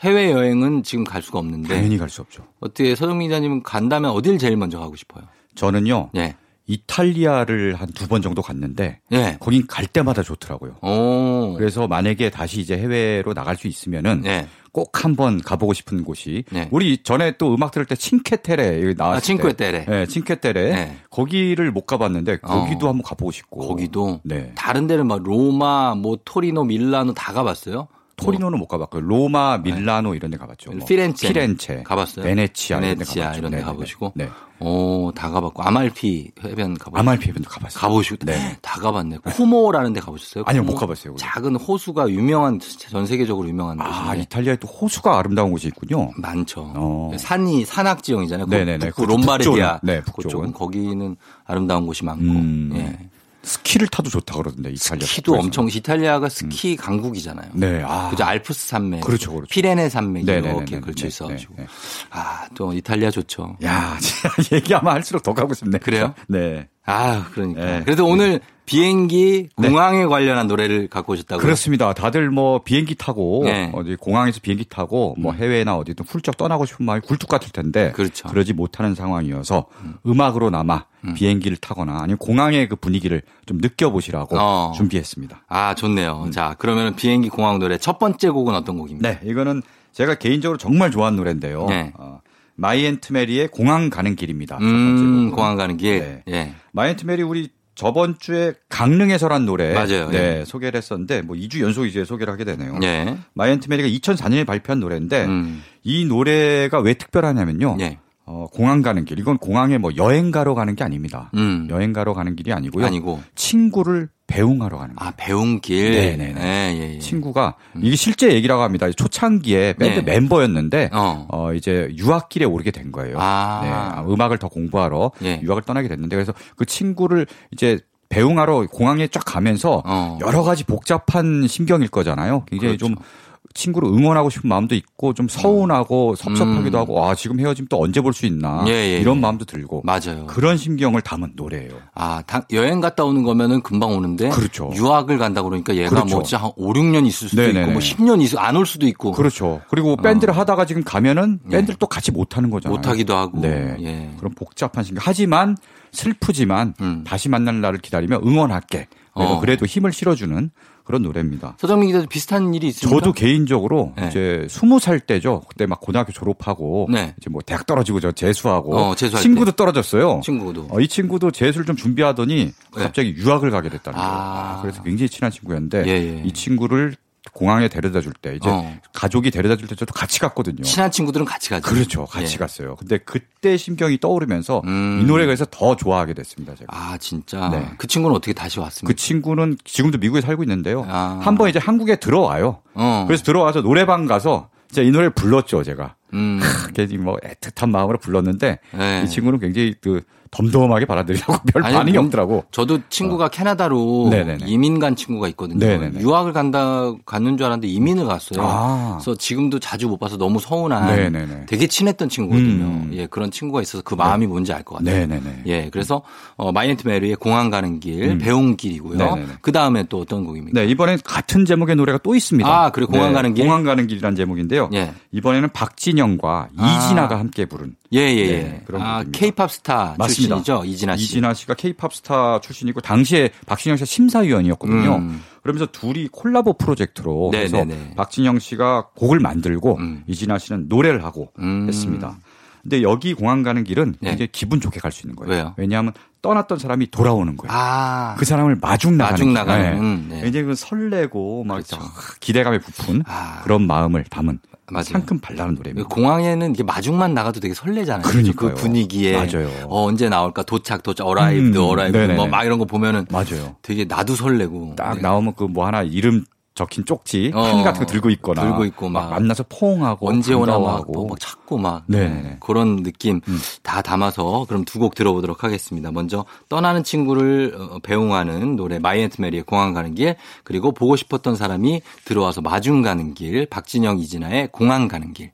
해외 0.00 0.30
여행은 0.32 0.82
지금 0.82 1.04
갈 1.04 1.22
수가 1.22 1.38
없는데 1.38 1.68
당연히 1.74 1.96
갈 1.96 2.08
수 2.10 2.20
없죠. 2.20 2.44
어떻게 2.60 2.94
서정민 2.94 3.28
기자님은 3.28 3.62
간다면 3.62 4.10
어딜 4.10 4.38
제일 4.38 4.56
먼저 4.56 4.78
가고 4.78 4.94
싶어요? 4.96 5.24
저는요, 5.54 6.10
예. 6.16 6.34
이탈리아를 6.66 7.74
한 7.74 7.88
두 7.96 8.06
번 8.08 8.22
정도 8.22 8.42
갔는데, 8.42 9.00
예. 9.12 9.36
거긴 9.40 9.66
갈 9.66 9.86
때마다 9.86 10.22
좋더라고요. 10.22 10.76
오. 10.82 11.54
그래서 11.56 11.86
만약에 11.88 12.30
다시 12.30 12.60
이제 12.60 12.76
해외로 12.76 13.32
나갈 13.34 13.56
수 13.56 13.66
있으면은 13.68 14.22
예. 14.26 14.46
꼭 14.72 15.04
한번 15.04 15.40
가보고 15.40 15.72
싶은 15.72 16.04
곳이 16.04 16.44
네. 16.50 16.68
우리 16.70 16.98
전에 17.02 17.36
또 17.38 17.54
음악 17.54 17.70
들을 17.72 17.86
때 17.86 17.94
친퀘테레 17.96 18.82
여기 18.82 18.94
나왔을 18.94 19.16
아, 19.16 19.20
친퀘테레. 19.20 19.84
때, 19.86 19.90
네, 19.90 20.06
친퀘테레 20.06 20.74
네. 20.74 20.96
거기를 21.08 21.70
못 21.72 21.86
가봤는데 21.86 22.38
거기도 22.38 22.86
어. 22.86 22.88
한번 22.90 23.02
가보고 23.02 23.30
싶고 23.32 23.66
거기도 23.66 24.20
네. 24.22 24.52
다른 24.54 24.86
데는 24.86 25.06
막 25.06 25.22
로마, 25.22 25.94
뭐 25.94 26.18
토리노, 26.24 26.64
밀라노 26.64 27.14
다 27.14 27.32
가봤어요? 27.32 27.88
토리노는 28.16 28.58
못 28.58 28.66
가봤고요. 28.66 29.02
로마, 29.02 29.58
밀라노 29.58 30.14
이런 30.14 30.30
데 30.30 30.38
가봤죠. 30.38 30.70
뭐 30.70 30.80
네. 30.80 30.86
피렌체. 30.86 31.28
피렌체, 31.28 31.82
가봤어요? 31.82 32.24
베네치아 32.24 32.80
베네치아. 32.80 33.34
이런 33.34 33.50
데. 33.50 33.60
가보시고. 33.60 34.12
네. 34.16 34.28
오, 34.58 35.12
다 35.14 35.28
가봤고 35.30 35.62
아말피 35.62 36.30
해변 36.42 36.74
가보시고. 36.78 36.98
아말피 36.98 37.28
해변도 37.28 37.50
가봤어요. 37.50 37.78
가보시고 37.78 38.24
네. 38.24 38.56
다 38.62 38.80
가봤네. 38.80 39.18
코모라는 39.18 39.92
데 39.92 40.00
가보셨어요? 40.00 40.44
아니요? 40.46 40.62
못 40.62 40.76
가봤어요, 40.76 41.12
거기. 41.12 41.20
작은 41.22 41.56
호수가 41.56 42.08
유명한 42.08 42.58
전 42.58 43.04
세계적으로 43.06 43.46
유명한 43.48 43.78
아, 43.82 43.84
곳인데 44.04 44.22
이탈리아에 44.22 44.56
또 44.56 44.66
호수가 44.66 45.18
아름다운 45.18 45.50
곳이 45.50 45.68
있군요. 45.68 46.10
많죠. 46.16 46.72
어. 46.74 47.12
산이 47.18 47.66
산악 47.66 48.02
지형이잖아요. 48.02 48.46
네네네. 48.46 48.78
북부 48.78 49.02
그쪽 49.02 49.10
롬바르디아 49.16 49.80
네, 49.82 50.00
북쪽은. 50.02 50.52
거기는 50.52 51.16
아름다운 51.44 51.86
곳이 51.86 52.04
많고. 52.06 52.24
음. 52.24 52.70
예. 52.76 52.98
스키를 53.46 53.86
타도 53.86 54.10
좋다 54.10 54.34
그러던데 54.34 54.70
이탈리아. 54.72 55.06
스키도 55.06 55.32
북부에서는. 55.32 55.46
엄청 55.46 55.68
이탈리아가 55.72 56.28
스키 56.28 56.74
강국이잖아요. 56.76 57.50
네. 57.54 57.82
아. 57.86 58.10
그죠 58.10 58.24
알프스 58.24 58.66
산맥, 58.68 59.00
그렇죠, 59.02 59.30
그렇죠. 59.32 59.48
피레네 59.48 59.88
산맥이 59.88 60.26
네네네네. 60.26 60.56
이렇게 60.56 60.80
걸쳐 60.80 61.02
네, 61.02 61.08
있어 61.08 61.28
가지고 61.28 61.54
네, 61.56 61.62
네. 61.62 61.68
아또 62.10 62.72
이탈리아 62.72 63.10
좋죠. 63.10 63.56
야, 63.64 63.96
얘기하면 64.52 64.92
할수록 64.92 65.22
더 65.22 65.32
가고 65.32 65.54
싶네. 65.54 65.78
그래요? 65.78 66.12
네. 66.28 66.68
아 66.84 67.26
그러니까. 67.32 67.64
네. 67.64 67.82
그래도 67.84 68.04
오늘 68.06 68.40
비행기 68.66 69.48
공항에 69.54 70.04
관련한 70.04 70.48
노래를 70.48 70.88
갖고 70.88 71.12
오셨다고요? 71.12 71.42
그렇습니다. 71.42 71.94
다들 71.94 72.30
뭐 72.30 72.62
비행기 72.62 72.96
타고 72.96 73.42
네. 73.44 73.70
어디 73.72 73.96
공항에서 73.96 74.40
비행기 74.42 74.66
타고 74.68 75.14
뭐 75.18 75.32
해외나 75.32 75.76
어디든 75.76 76.04
훌쩍 76.06 76.36
떠나고 76.36 76.66
싶은 76.66 76.84
마음이 76.84 77.00
굴뚝 77.02 77.28
같을 77.28 77.50
텐데 77.52 77.92
그렇죠. 77.92 78.28
그러지 78.32 78.52
못하는 78.52 78.94
상황이어서 78.94 79.66
음악으로나마 80.04 80.86
비행기를 81.14 81.56
타거나 81.58 82.00
아니면 82.00 82.18
공항의 82.18 82.68
그 82.68 82.74
분위기를 82.76 83.22
좀 83.46 83.58
느껴보시라고 83.58 84.36
어. 84.38 84.72
준비했습니다. 84.74 85.44
아 85.46 85.74
좋네요. 85.74 86.30
자 86.32 86.56
그러면 86.58 86.96
비행기 86.96 87.28
공항 87.28 87.60
노래 87.60 87.78
첫 87.78 87.98
번째 88.00 88.30
곡은 88.30 88.54
어떤 88.54 88.76
곡입니까? 88.78 89.08
네, 89.08 89.20
이거는 89.24 89.62
제가 89.92 90.16
개인적으로 90.16 90.58
정말 90.58 90.90
좋아하는 90.90 91.16
노래인데요. 91.16 91.66
네. 91.68 91.92
어, 91.96 92.20
마이앤트메리의 92.56 93.48
공항 93.48 93.90
가는 93.90 94.16
길입니다. 94.16 94.56
첫 94.56 94.60
번째 94.60 95.02
음. 95.02 95.30
공항 95.30 95.56
가는 95.56 95.76
길. 95.76 96.00
네. 96.00 96.22
예. 96.28 96.54
마이앤트메리 96.72 97.22
우리 97.22 97.48
저번 97.76 98.18
주에 98.18 98.54
강릉에서란 98.70 99.44
노래 99.46 99.72
맞아요. 99.74 100.08
네, 100.08 100.40
예. 100.40 100.44
소개를 100.44 100.78
했었는데 100.78 101.22
뭐 101.22 101.36
2주 101.36 101.60
연속 101.60 101.86
이제 101.86 102.04
소개를 102.04 102.32
하게 102.32 102.44
되네요. 102.44 102.78
예. 102.82 103.18
마이앤트메리가 103.34 103.88
2004년에 103.88 104.46
발표한 104.46 104.80
노래인데 104.80 105.26
음. 105.26 105.62
이 105.84 106.06
노래가 106.06 106.80
왜 106.80 106.94
특별하냐면요. 106.94 107.76
예. 107.80 107.98
어, 108.28 108.46
공항 108.52 108.82
가는 108.82 109.04
길. 109.04 109.20
이건 109.20 109.38
공항에 109.38 109.78
뭐 109.78 109.92
여행 109.96 110.32
가러 110.32 110.54
가는 110.54 110.74
게 110.74 110.82
아닙니다. 110.82 111.30
음. 111.34 111.68
여행 111.70 111.92
가러 111.92 112.12
가는 112.12 112.34
길이 112.34 112.52
아니고요. 112.52 112.84
아니고 112.84 113.20
친구를 113.36 114.08
배웅하러 114.26 114.78
가는 114.78 114.96
거예요. 114.96 115.08
아 115.08 115.12
배운 115.16 115.60
길. 115.60 115.92
네네네. 115.92 116.40
예, 116.40 116.76
예, 116.76 116.94
예. 116.94 116.98
친구가 116.98 117.54
이게 117.80 117.94
실제 117.94 118.32
얘기라고 118.32 118.62
합니다. 118.62 118.90
초창기에 118.90 119.74
밴드 119.74 120.00
네. 120.00 120.02
멤버였는데 120.02 120.90
어. 120.92 121.26
어. 121.30 121.54
이제 121.54 121.88
유학길에 121.96 122.44
오르게 122.44 122.72
된 122.72 122.90
거예요. 122.90 123.16
아. 123.20 123.60
네, 123.62 123.70
아, 123.70 124.04
음악을 124.08 124.38
더 124.38 124.48
공부하러 124.48 125.12
예. 125.22 125.40
유학을 125.44 125.62
떠나게 125.62 125.86
됐는데 125.86 126.16
그래서 126.16 126.32
그 126.56 126.64
친구를 126.64 127.26
이제 127.52 127.78
배웅하러 128.08 128.66
공항에 128.66 129.06
쫙 129.08 129.20
가면서 129.24 129.82
어. 129.84 130.18
여러 130.20 130.42
가지 130.42 130.64
복잡한 130.64 131.46
심경일 131.46 131.88
거잖아요. 131.88 132.44
굉장히 132.48 132.76
그렇죠. 132.76 132.94
좀 132.94 133.04
친구를 133.54 133.88
응원하고 133.88 134.30
싶은 134.30 134.48
마음도 134.48 134.74
있고 134.74 135.12
좀 135.14 135.28
서운하고 135.28 136.14
섭섭하기도 136.16 136.76
음. 136.76 136.80
하고 136.80 137.04
아 137.04 137.14
지금 137.14 137.38
헤어지면 137.40 137.68
또 137.68 137.82
언제 137.82 138.00
볼 138.00 138.12
수 138.12 138.26
있나 138.26 138.64
예, 138.66 138.72
예, 138.72 138.98
이런 139.00 139.16
예. 139.16 139.20
마음도 139.20 139.44
들고 139.44 139.82
맞아요. 139.84 140.26
그런 140.26 140.56
심경을 140.56 141.00
담은 141.02 141.32
노래예요. 141.36 141.70
아, 141.94 142.22
당- 142.26 142.42
여행 142.52 142.80
갔다 142.80 143.04
오는 143.04 143.22
거면은 143.22 143.62
금방 143.62 143.90
오는데 143.92 144.30
그렇죠. 144.30 144.70
유학을 144.74 145.18
간다 145.18 145.42
그러니까 145.42 145.74
얘가 145.76 145.90
그렇죠. 145.90 146.14
뭐 146.16 146.22
진짜 146.22 146.42
한 146.44 146.50
5, 146.56 146.72
6년 146.72 147.06
있을 147.06 147.28
수도 147.28 147.42
네네네. 147.42 147.60
있고 147.62 147.72
뭐 147.72 147.80
10년 147.80 148.22
있을 148.22 148.38
안올 148.38 148.64
수도 148.66 148.86
있고 148.86 149.12
그렇죠. 149.12 149.60
그리고 149.68 149.96
밴드를 149.96 150.36
하다가 150.36 150.64
지금 150.66 150.82
가면은 150.84 151.40
밴드를 151.50 151.76
또 151.78 151.86
같이 151.86 152.10
못 152.12 152.36
하는 152.36 152.50
거잖아요. 152.50 152.74
어. 152.74 152.78
못 152.78 152.86
하기도 152.86 153.16
하고. 153.16 153.40
네. 153.40 153.76
예. 153.80 154.10
그런 154.18 154.34
복잡한 154.34 154.82
심경. 154.84 155.02
하지만 155.04 155.56
슬프지만 155.92 156.74
음. 156.80 157.04
다시 157.06 157.28
만날 157.28 157.60
날을 157.60 157.78
기다리며 157.78 158.20
응원할게. 158.24 158.86
내가 159.16 159.32
어. 159.32 159.40
그래도 159.40 159.64
힘을 159.66 159.92
실어주는 159.92 160.50
그런 160.86 161.02
노래입니다. 161.02 161.56
서정민 161.58 161.88
기자도 161.88 162.06
비슷한 162.06 162.54
일이 162.54 162.68
있습니까? 162.68 163.00
저도 163.00 163.12
개인적으로 163.12 163.92
네. 163.96 164.06
이제 164.08 164.46
스무 164.48 164.78
살 164.78 165.00
때죠. 165.00 165.42
그때 165.48 165.66
막 165.66 165.80
고등학교 165.80 166.12
졸업하고 166.12 166.88
네. 166.90 167.12
이제 167.18 167.28
뭐 167.28 167.42
대학 167.44 167.66
떨어지고 167.66 167.98
저 167.98 168.12
재수하고 168.12 168.76
어, 168.76 168.94
친구도 168.94 169.52
떨어졌어요. 169.52 170.20
친구도. 170.22 170.68
어, 170.70 170.80
이 170.80 170.86
친구도 170.86 171.32
재수를 171.32 171.66
좀 171.66 171.74
준비하더니 171.74 172.36
네. 172.36 172.52
갑자기 172.72 173.10
유학을 173.16 173.50
가게 173.50 173.68
됐다는 173.68 173.98
거예요. 173.98 174.12
아. 174.12 174.56
아, 174.56 174.62
그래서 174.62 174.80
굉장히 174.82 175.08
친한 175.08 175.32
친구였는데 175.32 175.84
예, 175.86 175.90
예. 175.90 176.22
이 176.24 176.32
친구를 176.32 176.94
공항에 177.32 177.68
데려다 177.68 178.00
줄 178.00 178.12
때 178.14 178.34
이제 178.34 178.48
어. 178.48 178.78
가족이 178.92 179.30
데려다 179.30 179.56
줄 179.56 179.68
때 179.68 179.74
저도 179.74 179.92
같이 179.92 180.20
갔거든요. 180.20 180.62
친한 180.62 180.90
친구들은 180.90 181.26
같이 181.26 181.50
가죠. 181.50 181.68
그렇죠. 181.68 182.04
같이 182.06 182.34
예. 182.34 182.38
갔어요. 182.38 182.76
근데 182.76 182.98
그때 182.98 183.56
심경이 183.56 183.98
떠오르면서 183.98 184.62
음. 184.64 185.00
이 185.02 185.04
노래가 185.04 185.26
그래서 185.26 185.44
더 185.50 185.76
좋아하게 185.76 186.14
됐습니다. 186.14 186.54
제가. 186.54 186.74
아, 186.76 186.96
진짜. 186.98 187.48
네. 187.50 187.70
그 187.78 187.86
친구는 187.86 188.16
어떻게 188.16 188.32
다시 188.32 188.56
그 188.56 188.62
왔습니까? 188.62 188.96
친구는 188.96 189.56
지금도 189.64 189.98
미국에 189.98 190.20
살고 190.20 190.42
있는데요. 190.44 190.84
아. 190.88 191.20
한번 191.22 191.48
이제 191.50 191.58
한국에 191.58 191.96
들어와요. 191.96 192.60
어. 192.74 193.04
그래서 193.06 193.22
들어와서 193.24 193.60
노래방 193.62 194.06
가서 194.06 194.48
제가 194.72 194.86
이 194.86 194.90
노래를 194.90 195.10
불렀죠, 195.10 195.62
제가. 195.62 195.94
음. 196.14 196.40
그게 196.66 196.86
뭐 196.96 197.16
애틋한 197.18 197.70
마음으로 197.70 197.98
불렀는데 197.98 198.58
네. 198.72 199.02
이 199.04 199.08
친구는 199.08 199.38
굉장히 199.40 199.74
그 199.80 200.02
덤덤하게 200.36 200.84
받아들이고 200.84 201.32
별 201.52 201.64
아니, 201.64 201.74
반응이 201.74 201.96
뭐, 201.96 202.04
없더라고. 202.06 202.44
저도 202.50 202.78
친구가 202.90 203.28
캐나다로 203.28 204.06
어. 204.06 204.10
네네네. 204.10 204.44
이민 204.46 204.78
간 204.78 204.94
친구가 204.94 205.28
있거든요. 205.28 205.58
네네네. 205.64 206.00
유학을 206.00 206.32
간다 206.32 206.92
갔는 207.06 207.36
줄 207.36 207.46
알았는데 207.46 207.68
이민을 207.68 208.04
갔어요. 208.06 208.40
아. 208.46 208.98
그래서 209.00 209.16
지금도 209.16 209.58
자주 209.60 209.88
못 209.88 209.96
봐서 209.98 210.16
너무 210.16 210.38
서운한 210.38 210.94
네네네. 210.94 211.46
되게 211.46 211.66
친했던 211.66 212.08
친구거든요. 212.08 212.64
음. 212.64 212.90
예, 212.92 213.06
그런 213.06 213.30
친구가 213.30 213.62
있어서 213.62 213.82
그 213.82 213.94
마음이 213.94 214.26
뭔지 214.26 214.52
알 214.52 214.62
것 214.62 214.76
같아요. 214.78 215.06
네네네. 215.06 215.42
예, 215.46 215.68
그래서 215.70 216.02
어, 216.36 216.52
My 216.52 216.63
Aunt 216.63 216.86
Mary의 216.86 217.16
공항 217.16 217.50
가는 217.50 217.78
길, 217.80 218.18
배웅 218.18 218.56
길이고요. 218.56 218.98
음. 219.14 219.36
그 219.40 219.52
다음에 219.52 219.84
또 219.88 220.00
어떤 220.00 220.24
곡입니까? 220.24 220.60
네, 220.60 220.66
이번엔 220.66 220.98
같은 221.04 221.44
제목의 221.44 221.76
노래가 221.76 221.98
또 222.02 222.14
있습니다. 222.14 222.48
아, 222.48 222.70
그래요? 222.70 222.86
공항 222.88 223.12
가는 223.12 223.32
길? 223.32 223.44
공항 223.44 223.62
가는 223.64 223.86
길이라는 223.86 224.16
제목인데요. 224.16 224.70
예. 224.74 224.92
이번에는 225.12 225.48
박진영과 225.52 226.48
아. 226.56 226.66
이진아가 226.86 227.18
함께 227.18 227.46
부른 227.46 227.76
예, 227.92 228.00
예, 228.00 228.16
예. 228.16 228.26
네, 228.26 228.62
그런 228.66 228.82
아. 228.82 229.04
케이팝 229.12 229.50
스타 229.52 229.94
맞습니다. 229.98 230.25
출신이죠, 230.28 230.64
이진아 230.64 230.96
씨. 230.96 231.04
이진아 231.04 231.34
씨가 231.34 231.54
케이팝 231.54 231.94
스타 231.94 232.40
출신이고 232.40 232.80
당시에 232.80 233.30
박진영 233.46 233.76
씨가 233.76 233.86
심사위원이었거든요. 233.86 234.96
음. 234.96 235.22
그러면서 235.42 235.66
둘이 235.66 236.08
콜라보 236.10 236.54
프로젝트로 236.54 237.30
네, 237.32 237.38
그래서 237.38 237.58
네, 237.58 237.64
네. 237.64 237.94
박진영 237.96 238.38
씨가 238.38 238.88
곡을 238.94 239.20
만들고 239.20 239.76
음. 239.78 240.02
이진아 240.06 240.38
씨는 240.38 240.66
노래를 240.68 241.04
하고 241.04 241.32
음. 241.38 241.66
했습니다. 241.68 242.16
근데 242.62 242.82
여기 242.82 243.14
공항 243.14 243.44
가는 243.44 243.62
길은 243.62 243.94
네. 244.00 244.10
굉장히 244.10 244.28
기분 244.32 244.60
좋게 244.60 244.80
갈 244.80 244.90
수 244.90 245.06
있는 245.06 245.14
거예요. 245.14 245.32
왜요? 245.32 245.54
왜냐하면 245.56 245.92
떠났던 246.20 246.58
사람이 246.58 246.90
돌아오는 246.90 247.36
거예요. 247.36 247.52
아, 247.56 248.16
그 248.18 248.24
사람을 248.24 248.56
마중 248.60 248.96
나가는 248.96 249.12
마중 249.14 249.26
길. 249.28 249.34
나가는, 249.34 249.78
음, 249.78 250.06
네. 250.08 250.22
굉장히 250.22 250.46
그 250.46 250.54
설레고 250.56 251.44
막 251.44 251.54
그렇죠. 251.54 251.78
기대감에 252.18 252.58
부푼 252.58 253.04
아. 253.06 253.42
그런 253.44 253.68
마음을 253.68 254.02
담은 254.10 254.40
맞아요. 254.70 254.84
상큼 254.84 255.18
발랄한 255.20 255.54
노래입니다. 255.54 255.88
공항에는 255.88 256.50
이게 256.54 256.62
마중만 256.62 257.14
나가도 257.14 257.40
되게 257.40 257.54
설레잖아요. 257.54 258.02
그러니까요. 258.02 258.50
그 258.50 258.54
분위기에 258.54 259.16
맞아요. 259.16 259.48
어, 259.68 259.84
언제 259.84 260.08
나올까 260.08 260.42
도착 260.42 260.82
도착 260.82 261.06
arrived 261.06 261.56
음, 261.58 261.62
arrived. 261.62 262.12
뭐 262.12 262.26
막 262.26 262.44
이런 262.44 262.58
거 262.58 262.64
보면은 262.64 263.06
맞아요. 263.10 263.56
되게 263.62 263.84
나도 263.84 264.14
설레고 264.16 264.74
딱 264.76 264.96
네. 264.96 265.00
나오면 265.02 265.34
그 265.34 265.46
뭐 265.46 265.66
하나 265.66 265.82
이름 265.82 266.24
적힌 266.56 266.84
쪽지 266.84 267.30
어, 267.34 267.42
판 267.42 267.62
같은 267.62 267.80
거 267.80 267.86
들고 267.86 268.10
있거나 268.10 268.42
들고 268.42 268.64
있고 268.64 268.88
막 268.88 269.10
만나서 269.10 269.44
포옹하고 269.48 270.08
언제 270.08 270.34
오나 270.34 270.54
막, 270.54 270.58
반가워하고. 270.58 270.92
뭐, 270.92 271.06
막 271.10 271.20
찾고 271.20 271.58
막 271.58 271.84
네네네. 271.86 272.38
그런 272.40 272.82
느낌 272.82 273.20
음. 273.28 273.38
다 273.62 273.80
담아서 273.82 274.46
그럼 274.48 274.64
두 274.64 274.80
곡 274.80 274.94
들어보도록 274.94 275.44
하겠습니다. 275.44 275.90
먼저 275.92 276.24
떠나는 276.48 276.82
친구를 276.82 277.54
어, 277.58 277.78
배웅하는 277.82 278.56
노래 278.56 278.78
My 278.78 278.92
Aunt 278.92 279.20
Mary의 279.20 279.42
공항 279.44 279.72
가는 279.74 279.94
길 279.94 280.16
그리고 280.44 280.72
보고 280.72 280.96
싶었던 280.96 281.36
사람이 281.36 281.82
들어와서 282.04 282.40
마중 282.40 282.82
가는 282.82 283.14
길 283.14 283.46
박진영 283.46 283.98
이진아의 283.98 284.48
공항 284.50 284.88
가는 284.88 285.12
길 285.12 285.30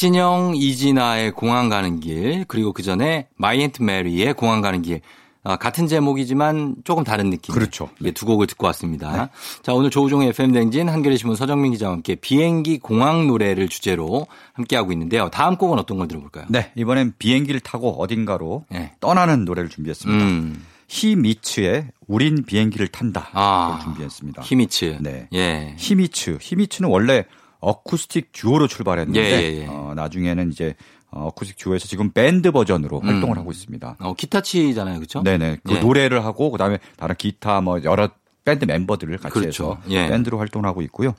박진영 0.00 0.54
이진아의 0.56 1.32
공항 1.32 1.68
가는 1.68 2.00
길 2.00 2.46
그리고 2.48 2.72
그 2.72 2.82
전에 2.82 3.28
My 3.36 3.60
Aunt 3.60 3.82
Mary의 3.82 4.32
공항 4.32 4.62
가는 4.62 4.80
길 4.80 5.02
아, 5.42 5.56
같은 5.56 5.88
제목이지만 5.88 6.76
조금 6.84 7.04
다른 7.04 7.28
느낌. 7.28 7.54
그렇죠. 7.54 7.90
예, 8.04 8.10
두 8.10 8.24
곡을 8.24 8.46
듣고 8.46 8.66
왔습니다. 8.68 9.28
자, 9.62 9.74
오늘 9.74 9.90
조우종의 9.90 10.30
FM 10.30 10.52
대행진 10.52 10.88
한겨레 10.88 11.18
신문 11.18 11.36
서정민 11.36 11.72
기자와 11.72 11.92
함께 11.92 12.14
비행기 12.14 12.78
공항 12.78 13.26
노래를 13.26 13.68
주제로 13.68 14.26
함께 14.54 14.74
하고 14.74 14.90
있는데요. 14.92 15.28
다음 15.28 15.56
곡은 15.56 15.78
어떤 15.78 15.98
걸 15.98 16.08
들어볼까요? 16.08 16.46
네, 16.48 16.72
이번엔 16.76 17.12
비행기를 17.18 17.60
타고 17.60 17.90
어딘가로 18.02 18.64
네. 18.70 18.92
떠나는 19.00 19.44
노래를 19.44 19.68
준비했습니다. 19.68 20.24
음. 20.24 20.64
히미츠의 20.88 21.88
우린 22.08 22.44
비행기를 22.44 22.88
탄다. 22.88 23.28
아. 23.34 23.74
를 23.74 23.84
준비했습니다. 23.84 24.42
히미츠. 24.42 24.98
네. 25.02 25.28
예. 25.34 25.74
히미츠. 25.78 26.38
히미츠는 26.40 26.88
원래 26.88 27.24
어쿠스틱 27.60 28.32
듀오로 28.32 28.66
출발했는데 28.66 29.20
예, 29.20 29.42
예, 29.42 29.62
예. 29.62 29.66
어, 29.66 29.92
나중에는 29.94 30.50
이제 30.50 30.74
어, 31.10 31.26
어쿠스틱 31.26 31.58
듀오에서 31.58 31.88
지금 31.88 32.10
밴드 32.10 32.50
버전으로 32.52 33.00
활동을 33.00 33.36
하고 33.38 33.50
있습니다. 33.50 33.96
어, 34.00 34.14
기타 34.14 34.40
치잖아요. 34.40 34.96
그렇죠? 34.96 35.22
네네. 35.22 35.58
그 35.64 35.74
예. 35.74 35.80
노래를 35.80 36.24
하고 36.24 36.50
그다음에 36.50 36.78
다른 36.96 37.14
기타 37.16 37.60
뭐 37.60 37.82
여러 37.84 38.10
밴드 38.44 38.64
멤버들을 38.64 39.18
같이 39.18 39.34
그렇죠. 39.34 39.64
해서 39.64 39.78
예. 39.88 40.08
밴드로 40.08 40.38
활동하하고 40.38 40.82
있고요. 40.82 41.14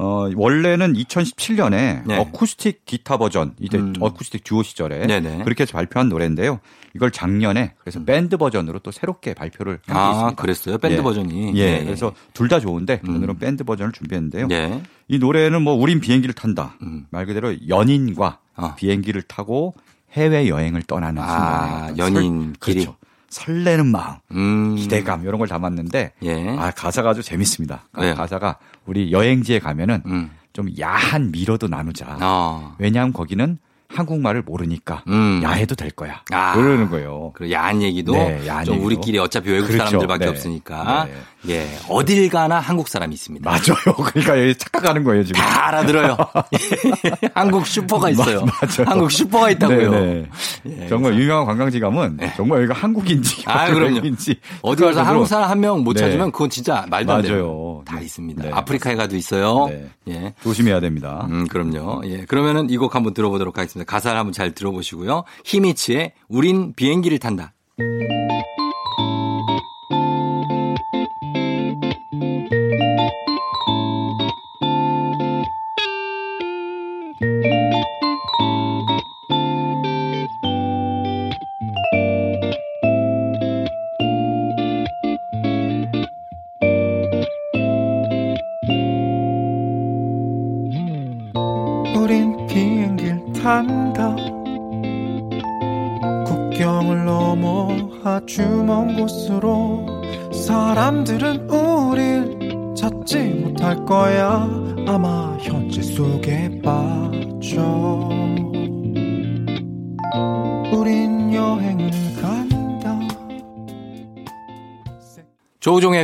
어, 0.00 0.28
원래는 0.36 0.92
2017년에 0.94 2.06
네. 2.06 2.16
어쿠스틱 2.18 2.84
기타 2.84 3.16
버전, 3.16 3.54
이제 3.58 3.78
음. 3.78 3.94
어쿠스틱 3.98 4.44
듀오 4.44 4.62
시절에 4.62 5.06
네네. 5.06 5.42
그렇게 5.44 5.62
해서 5.62 5.72
발표한 5.72 6.08
노래인데요. 6.08 6.60
이걸 6.94 7.10
작년에 7.10 7.74
그래서 7.78 8.02
밴드 8.04 8.36
버전으로 8.36 8.78
또 8.78 8.90
새롭게 8.92 9.34
발표를 9.34 9.80
한게 9.86 9.98
아, 10.00 10.10
있습니다. 10.12 10.42
그랬어요? 10.42 10.78
밴드 10.78 10.98
예. 10.98 11.02
버전이. 11.02 11.52
예. 11.56 11.60
예, 11.60 11.78
예. 11.80 11.84
그래서 11.84 12.12
둘 12.32 12.48
다 12.48 12.60
좋은데 12.60 13.00
음. 13.08 13.16
오늘은 13.16 13.38
밴드 13.38 13.62
버전을 13.64 13.92
준비했는데요. 13.92 14.48
예. 14.52 14.80
이 15.08 15.18
노래는 15.18 15.62
뭐 15.62 15.74
우린 15.74 16.00
비행기를 16.00 16.34
탄다. 16.34 16.76
음. 16.82 17.06
말 17.10 17.26
그대로 17.26 17.54
연인과 17.68 18.38
어. 18.56 18.74
비행기를 18.76 19.22
타고 19.22 19.74
해외 20.12 20.48
여행을 20.48 20.82
떠나는 20.84 21.20
아, 21.22 21.88
순간에 21.88 21.98
연인끼리. 21.98 22.84
그렇죠. 22.84 22.96
설레는 23.28 23.86
마음, 23.86 24.16
음. 24.32 24.76
기대감 24.76 25.22
이런 25.22 25.38
걸 25.38 25.48
담았는데 25.48 26.12
예. 26.22 26.48
아 26.58 26.70
가사가 26.70 27.10
아주 27.10 27.22
재밌습니다. 27.22 27.84
그 27.92 28.00
왜요? 28.02 28.14
가사가 28.14 28.58
우리 28.86 29.12
여행지에 29.12 29.58
가면은 29.58 30.02
음. 30.06 30.30
좀 30.52 30.68
야한 30.80 31.30
미로도 31.30 31.68
나누자. 31.68 32.18
어. 32.20 32.74
왜냐하면 32.78 33.12
거기는 33.12 33.58
한국말을 33.98 34.42
모르니까 34.42 35.02
음. 35.08 35.40
야해도 35.42 35.74
될 35.74 35.90
거야. 35.90 36.22
아. 36.30 36.54
그러는 36.54 36.90
거예요. 36.90 37.32
그리고 37.34 37.52
야한 37.52 37.80
얘기도 37.82 38.12
네, 38.12 38.46
야한 38.46 38.64
좀 38.66 38.74
얘기도. 38.74 38.86
우리끼리 38.86 39.18
어차피 39.18 39.50
외국 39.50 39.68
그렇죠. 39.68 39.84
사람들밖에 39.86 40.24
네. 40.26 40.30
없으니까 40.30 41.06
네. 41.06 41.14
예 41.54 41.68
어딜 41.88 42.28
가나 42.28 42.58
한국 42.60 42.88
사람이 42.88 43.14
있습니다. 43.14 43.48
맞아요. 43.48 43.96
그러니까 44.12 44.40
여기 44.40 44.54
착각하는 44.56 45.04
거예요 45.04 45.24
지금. 45.24 45.40
다 45.40 45.68
알아들어요. 45.68 46.16
한국 47.34 47.66
슈퍼가 47.66 48.10
있어요. 48.10 48.40
맞- 48.44 48.54
맞아요. 48.60 48.90
한국 48.90 49.10
슈퍼가 49.10 49.50
있다고요. 49.50 49.90
네네. 49.90 50.26
예, 50.66 50.88
정말 50.88 51.18
유명한 51.18 51.46
관광지 51.46 51.80
가면 51.80 52.18
정말 52.36 52.58
여기가 52.62 52.74
한국인지 52.74 53.42
아, 53.46 53.66
그럼요. 53.68 53.94
외국인지 53.94 54.36
어디 54.62 54.82
가서 54.84 55.02
한국 55.02 55.26
사람 55.26 55.50
한 55.50 55.60
명못 55.60 55.96
네. 55.96 56.02
찾으면 56.02 56.30
그건 56.32 56.50
진짜 56.50 56.84
말도 56.90 57.12
안 57.12 57.22
돼요. 57.22 57.32
맞아요. 57.34 57.82
다 57.86 57.96
네. 57.98 58.04
있습니다. 58.04 58.42
네, 58.42 58.50
아프리카에 58.52 58.96
가도 58.96 59.16
있어요. 59.16 59.66
네. 59.70 59.88
예. 60.08 60.34
조심해야 60.42 60.80
됩니다. 60.80 61.26
음, 61.30 61.46
그럼요. 61.48 62.02
예. 62.06 62.24
그러면은 62.26 62.68
이 62.70 62.76
곡 62.78 62.94
한번 62.94 63.12
들어보도록 63.12 63.58
하겠습니다. 63.58 63.77
가사를 63.84 64.18
한번 64.18 64.32
잘 64.32 64.52
들어보시고요. 64.52 65.24
히미츠의 65.44 66.12
우린 66.28 66.72
비행기를 66.74 67.18
탄다. 67.18 67.52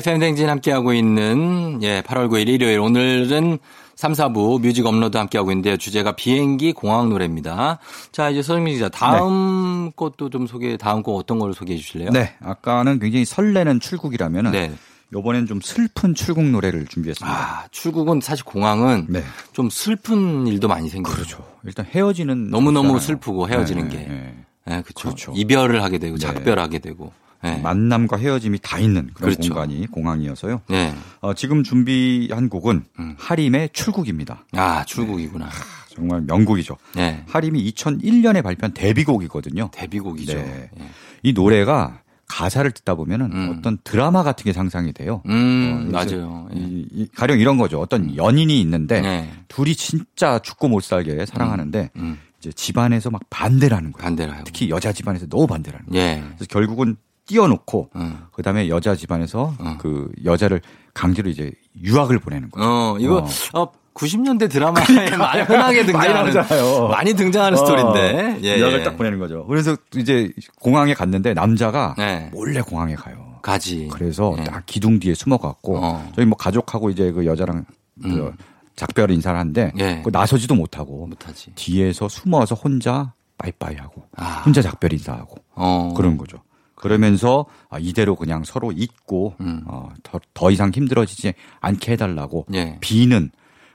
조우종의 0.04 0.18
FM 0.18 0.23
대행진 0.23 0.48
함께하고 0.48 0.92
있는 0.92 1.80
예, 1.82 2.02
8월 2.02 2.28
9일 2.28 2.48
일요일 2.48 2.78
오늘은 2.78 3.58
3, 3.96 4.12
4부 4.12 4.60
뮤직 4.60 4.84
업로드 4.86 5.16
함께하고 5.16 5.50
있는데요. 5.50 5.76
주제가 5.76 6.12
비행기 6.12 6.72
공항 6.72 7.08
노래입니다. 7.08 7.78
자, 8.12 8.28
이제 8.28 8.42
서정민 8.42 8.74
기자, 8.74 8.88
다음 8.88 9.90
것도 9.96 10.30
좀 10.30 10.46
소개, 10.46 10.76
다음 10.76 11.02
곡 11.02 11.16
어떤 11.16 11.38
걸 11.38 11.54
소개해 11.54 11.78
주실래요? 11.78 12.10
네, 12.10 12.34
아까는 12.40 12.98
굉장히 12.98 13.24
설레는 13.24 13.80
출국이라면은 13.80 14.52
네. 14.52 14.72
이번엔 15.16 15.46
좀 15.46 15.60
슬픈 15.60 16.14
출국 16.14 16.44
노래를 16.44 16.86
준비했습니다. 16.86 17.36
아, 17.36 17.66
출국은 17.70 18.20
사실 18.20 18.44
공항은 18.44 19.06
네. 19.08 19.22
좀 19.52 19.70
슬픈 19.70 20.46
일도 20.46 20.68
많이 20.68 20.88
생겨요. 20.88 21.14
그렇죠. 21.14 21.44
일단 21.64 21.86
헤어지는 21.86 22.50
너무너무. 22.50 22.98
슬프고 22.98 23.48
헤어지는 23.48 23.88
네, 23.88 23.96
게. 23.96 24.08
네. 24.08 24.34
네, 24.66 24.82
그렇죠. 24.82 25.08
그렇죠. 25.08 25.32
이별을 25.36 25.82
하게 25.82 25.98
되고 25.98 26.16
네. 26.16 26.26
작별하게 26.26 26.80
되고. 26.80 27.12
네. 27.44 27.60
만남과 27.60 28.16
헤어짐이 28.16 28.58
다 28.62 28.78
있는 28.78 29.10
그런 29.12 29.34
그렇죠. 29.34 29.52
공간이 29.52 29.86
공항이어서요. 29.86 30.62
네. 30.70 30.94
어, 31.20 31.34
지금 31.34 31.62
준비한 31.62 32.48
곡은 32.48 32.84
음. 32.98 33.14
하림의 33.18 33.68
출국입니다. 33.74 34.46
아, 34.52 34.82
출국이구나. 34.86 35.50
정말 35.94 36.22
명곡이죠. 36.22 36.76
네. 36.96 37.22
하림이 37.28 37.70
2001년에 37.72 38.42
발표한 38.42 38.72
데뷔곡이거든요. 38.72 39.70
데뷔곡이죠. 39.72 40.34
네. 40.34 40.70
예. 40.80 40.84
이 41.22 41.34
노래가 41.34 42.00
가사를 42.26 42.68
듣다 42.70 42.94
보면은 42.94 43.30
음. 43.32 43.54
어떤 43.58 43.78
드라마 43.84 44.22
같은 44.22 44.44
게 44.44 44.52
상상이 44.52 44.92
돼요. 44.92 45.22
음, 45.26 45.88
어, 45.88 45.92
맞아요. 45.92 46.48
예. 46.56 46.58
이, 46.58 46.88
이 46.90 47.08
가령 47.14 47.38
이런 47.38 47.58
거죠. 47.58 47.78
어떤 47.78 48.16
연인이 48.16 48.58
있는데 48.62 49.02
네. 49.02 49.30
둘이 49.48 49.74
진짜 49.76 50.38
죽고 50.38 50.68
못 50.68 50.82
살게 50.82 51.26
사랑하는데 51.26 51.90
음, 51.96 52.18
이제 52.40 52.50
집안에서 52.50 53.10
막 53.10 53.20
반대를 53.30 53.76
하는 53.76 53.92
거예요. 53.92 54.02
반대로 54.02 54.32
하고. 54.32 54.44
특히 54.44 54.70
여자 54.70 54.92
집안에서 54.92 55.26
너무 55.26 55.46
반대를 55.46 55.78
하는 55.78 55.92
거예요. 55.92 56.04
예. 56.04 56.22
그래서 56.36 56.46
결국은 56.48 56.96
띄워놓고 57.26 57.90
음. 57.96 58.24
그다음에 58.32 58.68
여자 58.68 58.94
집안에서 58.94 59.54
어. 59.58 59.76
그 59.78 60.10
여자를 60.24 60.60
강제로 60.92 61.30
이제 61.30 61.52
유학을 61.80 62.18
보내는 62.18 62.50
거예요. 62.50 62.68
어, 62.68 62.96
이거, 62.98 63.18
어. 63.52 63.60
어, 63.60 63.72
90년대 63.94 64.50
드라마에 64.50 65.10
많이 65.16 65.42
흔하게 65.42 65.86
등장하는, 65.86 66.34
나오잖아요. 66.34 66.88
많이 66.88 67.14
등장하는 67.14 67.56
스토리인데. 67.56 68.38
예, 68.42 68.58
유학을 68.58 68.80
예. 68.80 68.82
딱 68.82 68.96
보내는 68.96 69.18
거죠. 69.18 69.46
그래서 69.46 69.76
이제 69.96 70.32
공항에 70.60 70.94
갔는데 70.94 71.32
남자가 71.34 71.94
네. 71.96 72.28
몰래 72.32 72.60
공항에 72.60 72.94
가요. 72.94 73.38
가지. 73.40 73.88
그래서 73.92 74.34
예. 74.38 74.44
딱 74.44 74.66
기둥 74.66 74.98
뒤에 74.98 75.14
숨어갖고 75.14 75.78
어. 75.78 76.12
저희 76.16 76.26
뭐 76.26 76.36
가족하고 76.36 76.90
이제 76.90 77.12
그 77.12 77.24
여자랑 77.24 77.64
그 78.02 78.32
작별 78.74 79.10
인사를 79.10 79.38
하는데 79.38 79.72
예. 79.78 80.02
그 80.04 80.10
나서지도 80.12 80.54
못하고 80.54 81.06
못하지. 81.06 81.52
뒤에서 81.54 82.08
숨어서 82.08 82.54
혼자 82.56 83.12
빠이빠이 83.38 83.76
하고 83.76 84.02
아. 84.16 84.42
혼자 84.44 84.60
작별 84.62 84.92
인사하고 84.92 85.36
어. 85.54 85.94
그런 85.96 86.16
거죠. 86.16 86.38
그러면서 86.84 87.46
아, 87.70 87.78
이대로 87.78 88.14
그냥 88.14 88.44
서로 88.44 88.70
잊고 88.70 89.34
음. 89.40 89.62
어, 89.66 89.88
더, 90.02 90.20
더 90.34 90.50
이상 90.50 90.70
힘들어지지 90.70 91.32
않게 91.60 91.92
해달라고 91.92 92.44
예. 92.52 92.76
비는 92.82 93.30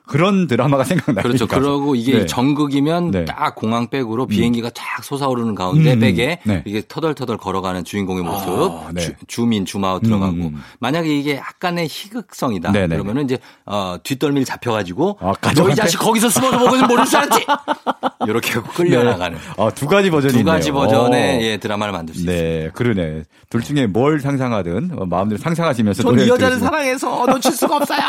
그런 0.09 0.47
드라마가 0.47 0.83
생각나요. 0.83 1.21
그렇죠. 1.21 1.45
그러고 1.45 1.93
이게 1.95 2.19
네. 2.19 2.25
전극이면 2.25 3.11
네. 3.11 3.25
딱 3.25 3.53
공항 3.53 3.89
백으로 3.89 4.25
비행기가 4.25 4.71
쫙 4.71 5.03
솟아오르는 5.03 5.53
가운데 5.53 5.93
음. 5.93 5.99
백에 5.99 6.39
네. 6.43 6.63
이게 6.65 6.81
터덜터덜 6.87 7.37
걸어가는 7.37 7.83
주인공의 7.83 8.23
모습, 8.23 8.49
아, 8.49 8.89
네. 8.91 9.01
주, 9.01 9.13
주민 9.27 9.65
주마우 9.65 9.99
들어가고 9.99 10.33
음. 10.33 10.63
만약에 10.79 11.15
이게 11.15 11.35
약간의 11.35 11.87
희극성이다. 11.87 12.71
네네. 12.71 12.87
그러면은 12.87 13.25
이제 13.25 13.37
어, 13.67 13.97
뒷덜미를 14.01 14.45
잡혀가지고 14.45 15.19
아, 15.21 15.25
너이 15.25 15.35
가져가네? 15.41 15.75
자식 15.75 15.99
거기서 15.99 16.29
숨어서 16.29 16.57
먹으면 16.57 16.87
모를 16.87 17.05
줄 17.05 17.17
알았지. 17.17 17.45
이렇게 18.27 18.59
끌려나가는 18.75 19.37
아, 19.57 19.69
두 19.69 19.85
가지 19.85 20.09
버전이 20.09 20.33
두 20.33 20.43
가지 20.43 20.69
있네요. 20.69 20.83
버전의 20.83 21.37
어. 21.37 21.41
예, 21.41 21.57
드라마를 21.57 21.93
만들 21.93 22.15
수 22.15 22.21
있어요. 22.21 22.35
네, 22.35 22.69
그러네. 22.73 23.23
둘 23.49 23.61
중에 23.61 23.85
뭘 23.85 24.19
상상하든 24.19 24.91
어, 24.97 25.05
마음대로 25.05 25.39
상상하시면서 25.39 26.01
전이 26.01 26.15
노래를 26.15 26.29
여자를 26.29 26.59
사랑해서 26.59 27.25
놓칠 27.27 27.51
수가 27.51 27.77
없어요. 27.77 27.99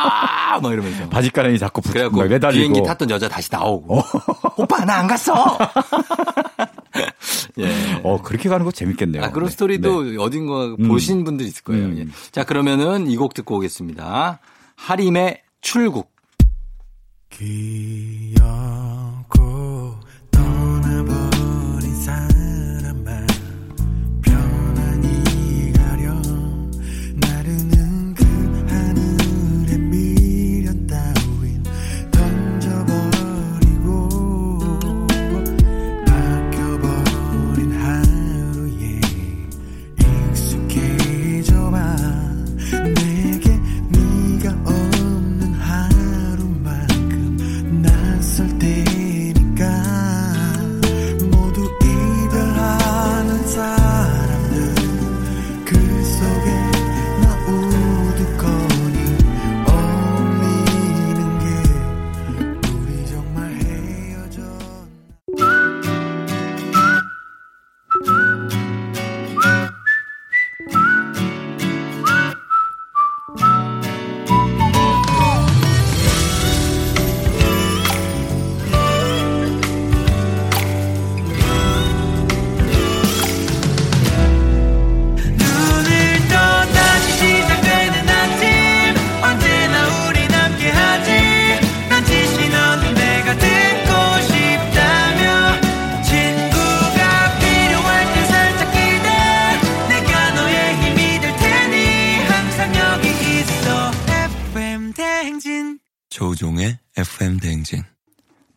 막 0.62 0.72
이러면서. 0.72 1.08
바지가랑이 1.10 1.58
자꾸 1.58 1.80
붙, 1.80 1.89
그래갖고 1.92 2.16
막 2.18 2.28
매달리고. 2.28 2.58
비행기 2.58 2.82
탔던 2.82 3.10
여자 3.10 3.28
다시 3.28 3.48
나오고 3.52 4.02
오빠 4.56 4.84
나 4.84 5.00
안 5.00 5.06
갔어. 5.06 5.34
예. 7.58 8.00
어, 8.02 8.20
그렇게 8.22 8.48
가는 8.48 8.64
거 8.64 8.72
재밌겠네요. 8.72 9.22
아, 9.24 9.30
그런 9.30 9.48
네. 9.48 9.52
스토리도 9.52 10.02
네. 10.04 10.16
어딘가 10.18 10.74
보신 10.88 11.24
분들 11.24 11.46
있을 11.46 11.62
거예요. 11.62 11.84
음. 11.86 11.98
예. 11.98 12.06
자, 12.32 12.44
그러면은 12.44 13.06
이 13.08 13.16
곡 13.16 13.34
듣고 13.34 13.56
오겠습니다. 13.56 14.40
하림의 14.76 15.42
출국. 15.60 16.10
기억 17.30 18.40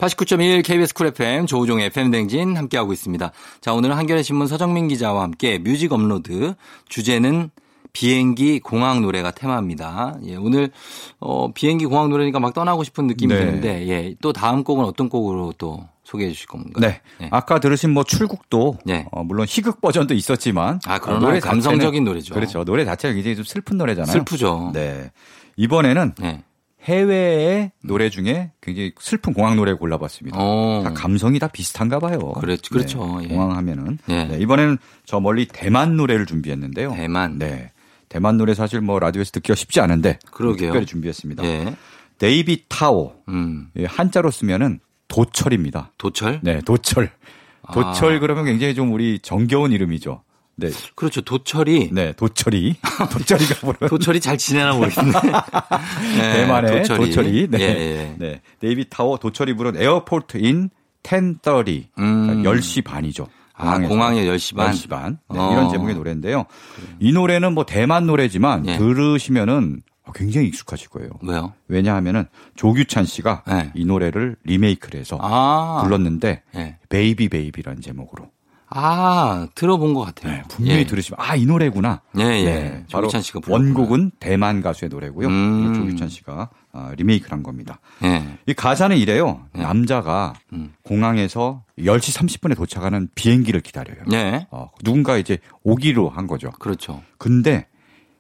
89.1 0.04 0.66
KBS 0.66 0.94
Cool 0.94 1.08
FM 1.08 1.46
조우종의 1.46 1.86
FM 1.86 2.12
대행진 2.12 2.58
함께하고 2.58 2.92
있습니다. 2.92 3.32
자, 3.62 3.74
오늘은 3.74 3.96
한겨레 3.96 4.22
신문 4.22 4.48
서정민 4.48 4.90
기자와 4.90 5.24
함께 5.24 5.60
뮤직 5.60 5.94
업로드 5.94 6.56
주제는 6.90 7.52
비행기 7.94 8.60
공항 8.60 9.02
노래가 9.02 9.32
테마입니다. 9.32 10.18
예, 10.26 10.36
오늘 10.36 10.72
어 11.20 11.54
비행기 11.54 11.86
공항 11.86 12.10
노래니까 12.10 12.40
막 12.42 12.54
떠나고 12.54 12.84
싶은 12.84 13.08
느낌이 13.08 13.34
네. 13.34 13.40
드는데 13.46 13.88
예, 13.88 14.16
또 14.22 14.34
다음 14.34 14.66
곡은 14.66 14.84
어떤 14.84 15.08
곡으로 15.08 15.54
또 15.58 15.88
소개해 16.04 16.32
주실 16.32 16.48
건가요? 16.48 16.74
네. 16.82 17.02
예. 17.22 17.30
아까 17.32 17.60
들으신 17.60 17.92
뭐 17.92 18.04
출국도 18.04 18.80
네. 18.84 19.06
어, 19.12 19.24
물론 19.24 19.46
희극 19.48 19.80
버전도 19.80 20.16
있었지만 20.16 20.82
아, 20.86 21.00
어, 21.02 21.20
노래 21.20 21.40
감성적인 21.40 22.04
자체는- 22.04 22.06
노래죠. 22.06 22.34
그렇죠. 22.34 22.66
노래 22.66 22.84
자체가 22.84 23.14
굉장히 23.14 23.36
좀 23.38 23.46
슬픈 23.46 23.78
노래잖아요. 23.78 24.12
슬프죠. 24.12 24.72
네. 24.74 25.12
이번에는 25.56 26.16
네. 26.18 26.44
해외의 26.84 27.72
노래 27.84 28.10
중에 28.10 28.52
굉장히 28.62 28.92
슬픈 29.00 29.34
공항 29.34 29.56
노래 29.56 29.74
골라봤습니다. 29.74 30.38
어. 30.40 30.82
다 30.84 30.94
감성이 30.94 31.40
다 31.40 31.48
비슷한가 31.48 32.00
봐요. 32.00 32.20
그렇- 32.34 32.58
그렇죠. 32.70 33.20
네, 33.20 33.26
예. 33.26 33.28
공항 33.30 33.56
하면은. 33.58 33.98
예. 34.10 34.26
네, 34.26 34.38
이번에는 34.40 34.78
저 35.06 35.20
멀리 35.20 35.46
대만 35.48 35.96
노래를 35.96 36.26
준비했는데요. 36.26 36.94
대만. 36.94 37.38
네. 37.40 37.72
대만 38.10 38.38
노래 38.38 38.54
사실 38.54 38.82
뭐 38.82 39.00
라디오에서 39.00 39.32
듣기가 39.32 39.56
쉽지 39.56 39.80
않은데 39.80 40.20
그러게요. 40.32 40.68
특별히 40.68 40.86
준비했습니다. 40.86 41.44
예. 41.46 41.76
데이비 42.20 42.66
타오. 42.70 43.14
음. 43.30 43.70
예, 43.78 43.86
한자로 43.86 44.30
쓰면은 44.30 44.80
도철입니다. 45.08 45.94
도철? 45.98 46.42
네, 46.44 46.60
도철. 46.66 47.10
도철 47.74 48.20
그러면 48.20 48.46
굉장히 48.46 48.76
좀 48.76 48.92
우리 48.92 49.20
정겨운 49.20 49.72
이름이죠. 49.72 50.22
네. 50.56 50.70
그렇죠. 50.96 51.22
도철이 51.22 51.90
네, 51.92 52.14
도철이. 52.14 52.76
도철이가 53.12 53.56
부른 53.62 53.90
도철이 53.90 54.20
잘 54.20 54.38
지내나 54.38 54.74
모르겠네. 54.74 55.12
네, 56.18 56.34
대만의 56.34 56.84
도철이. 56.84 57.48
네. 57.50 57.60
예, 57.60 57.66
예. 57.66 58.16
네. 58.18 58.42
데이비 58.60 58.86
타오 58.90 59.18
도철이 59.18 59.56
부른 59.56 59.82
Airport 59.82 60.38
in 60.38 60.70
1030. 61.04 61.90
음. 62.00 62.28
그러니까 62.28 62.52
10시 62.52 62.84
반이죠. 62.84 63.28
아, 63.56 63.80
공항에 63.80 64.26
10시 64.26 64.56
반. 64.56 64.72
10시 64.72 64.90
반. 64.90 65.20
네, 65.32 65.40
어. 65.40 65.52
이런 65.52 65.70
제목의 65.70 65.96
노래인데요. 65.96 66.46
이 67.00 67.12
노래는 67.12 67.54
뭐 67.54 67.66
대만 67.66 68.06
노래지만 68.08 68.68
예. 68.68 68.78
들으시면은 68.78 69.82
굉장히 70.16 70.48
익숙하실 70.48 70.90
거예요. 70.90 71.12
왜요? 71.22 71.54
왜냐하면은 71.68 72.26
조규찬 72.56 73.06
씨가 73.06 73.44
네. 73.48 73.72
이 73.74 73.86
노래를 73.86 74.36
리메이크를 74.44 75.00
해서 75.00 75.18
아. 75.22 75.82
불렀는데 75.84 76.44
예. 76.56 76.78
Baby 76.90 77.30
Baby라는 77.30 77.82
제목으로 77.82 78.30
아, 78.76 79.48
들어본 79.56 79.94
것 79.94 80.02
같아요. 80.02 80.34
네, 80.34 80.44
분명히 80.50 80.80
예. 80.82 80.86
들으시면 80.86 81.18
아 81.20 81.36
이 81.36 81.46
노래구나. 81.46 82.02
예, 82.20 82.24
예. 82.24 82.44
네, 82.46 82.84
조규찬 82.88 83.22
씨가 83.22 83.40
불렀구나. 83.42 83.68
원곡은 83.80 84.12
대만 84.20 84.62
가수의 84.62 84.90
노래고요. 84.90 85.28
음. 85.28 85.74
조규찬 85.76 86.10
씨가 86.10 86.50
아, 86.74 86.92
리메이크를 86.98 87.32
한 87.32 87.44
겁니다. 87.44 87.80
예. 88.04 88.24
이 88.48 88.54
가사는 88.54 88.98
이래요. 88.98 89.46
남자가 89.54 90.34
음. 90.54 90.74
공항에서 90.84 91.64
10시 91.78 92.18
30분에 92.20 92.56
도착하는 92.56 93.10
비행기를 93.16 93.62
기다려요. 93.62 93.98
예. 94.14 94.48
어, 94.52 94.72
누군가 94.84 95.18
이제 95.18 95.38
오기로 95.64 96.10
한 96.10 96.26
거죠. 96.28 96.50
그렇죠. 96.60 97.04
근데 97.18 97.68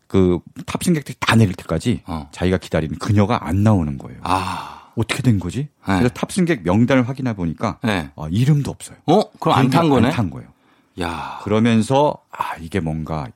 그 0.08 0.39
탑승객들이 0.68 1.16
다 1.20 1.36
내릴 1.36 1.56
때까지 1.56 2.01
어. 2.06 2.30
자기가 2.32 2.58
기다리는 2.60 2.95
그녀가 2.99 3.47
안 3.47 3.64
나오는 3.64 3.97
거예요. 3.97 4.20
아. 4.24 4.82
어떻게 4.96 5.22
된 5.24 5.39
거지? 5.39 5.60
네. 5.88 5.98
그래서 5.98 6.10
탑승객 6.10 6.62
명단을 6.64 7.08
확인해 7.08 7.36
보니까 7.36 7.78
네. 7.84 8.12
어, 8.16 8.28
이름도 8.30 8.70
없어요. 8.72 8.98
어? 9.08 9.22
그럼 9.39 9.58
안 9.58 9.70
탄 9.70 9.89
거네? 9.89 10.08
안 10.08 10.14
탄 10.14 10.30
거예요. 10.30 10.48
야. 11.02 11.39
그러면서 11.44 12.16
아 12.32 12.56
이게 12.62 12.80
뭔가 12.80 13.28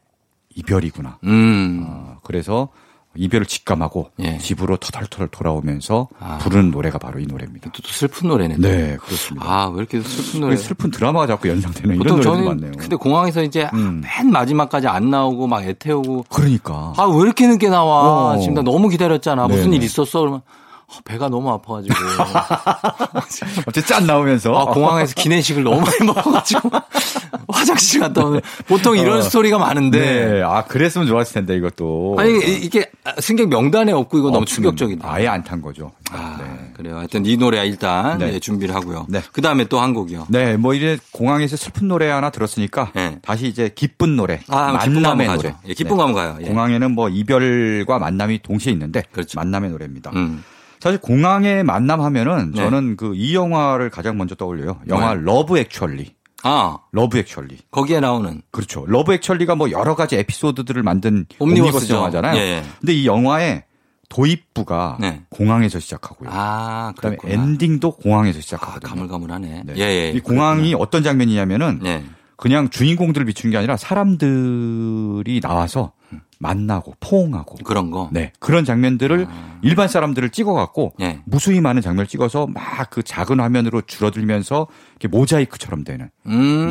이별이구나. 0.55 1.19
음. 1.23 1.83
어, 1.87 2.17
그래서 2.23 2.69
이별을 3.15 3.47
직감하고 3.47 4.11
예. 4.19 4.37
집으로 4.37 4.77
터덜터덜 4.77 5.29
돌아오면서 5.29 6.07
아. 6.19 6.37
부르는 6.37 6.69
노래가 6.69 6.99
바로 6.99 7.19
이 7.19 7.25
노래입니다. 7.25 7.71
또, 7.71 7.81
또 7.81 7.87
슬픈 7.89 8.27
노래네. 8.29 8.57
또. 8.57 8.61
네, 8.61 8.95
그렇습니다. 9.01 9.47
아, 9.51 9.67
왜 9.69 9.77
이렇게 9.79 10.01
슬픈 10.01 10.41
노래? 10.41 10.55
슬픈 10.55 10.91
드라마가 10.91 11.25
자꾸 11.25 11.49
연상되는 11.49 11.95
이런 11.95 12.07
노래도 12.19 12.45
많네요. 12.45 12.73
근데 12.77 12.95
공항에서 12.95 13.41
이제 13.41 13.67
음. 13.73 14.01
맨 14.03 14.29
마지막까지 14.31 14.87
안 14.87 15.09
나오고 15.09 15.47
막 15.47 15.63
애태우고 15.63 16.25
그러니까 16.29 16.93
아 16.95 17.05
왜 17.07 17.21
이렇게 17.23 17.47
늦게 17.47 17.69
나와 17.69 18.35
어. 18.35 18.37
지금 18.39 18.53
나 18.53 18.61
너무 18.61 18.87
기다렸잖아 18.87 19.47
무슨 19.47 19.63
네네. 19.71 19.77
일 19.77 19.83
있었어 19.83 20.19
그러면 20.19 20.41
아, 20.45 20.66
배가 21.03 21.27
너무 21.27 21.51
아파가지고 21.51 21.93
갑자기 23.65 23.85
짠 23.87 24.07
나오면서 24.07 24.53
아 24.57 24.65
공항에서 24.73 25.13
기내식을 25.15 25.63
너무 25.63 25.81
많이 25.81 25.97
먹어가지고 26.05 26.69
화장실 27.49 27.99
갔다 27.99 28.23
오면 28.25 28.41
보통 28.67 28.97
이런 28.97 29.19
어. 29.19 29.21
스토리가 29.21 29.57
많은데 29.57 29.99
네, 29.99 30.41
아 30.43 30.63
그랬으면 30.63 31.05
좋았을 31.07 31.33
텐데 31.33 31.55
이것도 31.57 32.15
아니 32.17 32.31
이- 32.39 32.65
이게 32.65 32.89
승객 33.19 33.49
명단에 33.49 33.91
없고 33.91 34.17
이거 34.17 34.31
너무 34.31 34.45
충격적이다. 34.45 35.11
아예 35.11 35.27
안 35.27 35.43
탄 35.43 35.61
거죠. 35.61 35.91
아, 36.11 36.37
네. 36.39 36.71
그래요. 36.73 36.97
하여튼 36.97 37.25
이 37.25 37.37
노래 37.37 37.65
일단 37.65 38.17
네. 38.17 38.33
예, 38.33 38.39
준비를 38.39 38.73
하고요. 38.75 39.05
네. 39.07 39.21
그 39.31 39.41
다음에 39.41 39.65
또 39.65 39.79
한 39.79 39.93
곡이요. 39.93 40.25
네, 40.29 40.57
뭐 40.57 40.73
이제 40.73 40.97
공항에서 41.11 41.55
슬픈 41.55 41.87
노래 41.87 42.09
하나 42.09 42.29
들었으니까 42.31 42.91
네. 42.95 43.19
다시 43.21 43.47
이제 43.47 43.69
기쁜 43.73 44.15
노래, 44.15 44.39
아, 44.49 44.71
만남의 44.73 45.27
노래. 45.27 45.55
예, 45.67 45.73
기쁜 45.73 45.95
거 45.97 46.03
한번 46.05 46.15
가요. 46.21 46.37
예. 46.41 46.47
공항에는 46.47 46.91
뭐 46.91 47.07
이별과 47.09 47.99
만남이 47.99 48.41
동시에 48.41 48.73
있는데 48.73 49.03
그렇죠. 49.11 49.37
만남의 49.39 49.69
노래입니다. 49.69 50.11
음. 50.15 50.43
사실 50.87 50.99
공항의 51.01 51.63
만남하면은 51.63 52.51
네. 52.51 52.61
저는 52.61 52.95
그 52.97 53.13
이 53.15 53.35
영화를 53.35 53.89
가장 53.89 54.17
먼저 54.17 54.35
떠올려요. 54.35 54.79
영화 54.89 55.13
뭐요? 55.15 55.21
Love 55.23 55.57
Actually. 55.59 56.15
아 56.43 56.77
Love 56.91 57.17
Actually. 57.17 57.57
거기에 57.71 57.99
나오는 57.99 58.41
그렇죠. 58.51 58.85
Love 58.87 59.13
Actually가 59.13 59.55
뭐 59.55 59.71
여러 59.71 59.95
가지 59.95 60.15
에피소드들을 60.15 60.81
만든. 60.83 61.25
옴니버스 61.39 61.91
영화잖아요. 61.91 62.37
예, 62.37 62.41
예. 62.41 62.63
근데 62.79 62.93
이 62.93 63.05
영화의 63.07 63.63
도입부가 64.09 64.97
네. 65.01 65.23
공항에서 65.29 65.79
시작하고요. 65.79 66.29
아 66.31 66.93
그다음에 66.95 67.17
그렇구나. 67.17 67.43
엔딩도 67.43 67.91
공항에서 67.97 68.37
아, 68.37 68.41
시작하거든요. 68.41 68.89
가물가물하네. 68.89 69.63
네. 69.65 69.73
예, 69.77 69.81
예. 69.81 70.09
이 70.11 70.19
공항이 70.21 70.73
어떤 70.75 71.03
장면이냐면은 71.03 71.81
예. 71.85 72.03
그냥 72.37 72.69
주인공들을 72.69 73.25
비춘 73.25 73.49
게 73.51 73.57
아니라 73.57 73.75
사람들이 73.77 75.41
나와서 75.41 75.91
만나고 76.39 76.93
포옹하고 76.99 77.55
그런 77.63 77.89
거. 77.91 78.09
네 78.11 78.31
그런 78.39 78.63
장면들을 78.65 79.27
일반 79.63 79.87
사람들을 79.87 80.29
찍어 80.29 80.53
갖고 80.53 80.93
아. 80.99 81.03
예. 81.03 81.21
무수히 81.25 81.61
많은 81.61 81.81
장면을 81.81 82.07
찍어서 82.07 82.47
막 82.47 82.87
그 82.89 83.03
작은 83.03 83.39
화면으로 83.39 83.81
줄어들면서 83.81 84.67
이렇게 84.91 85.07
모자이크처럼 85.07 85.83
되는. 85.83 86.09
음. 86.27 86.69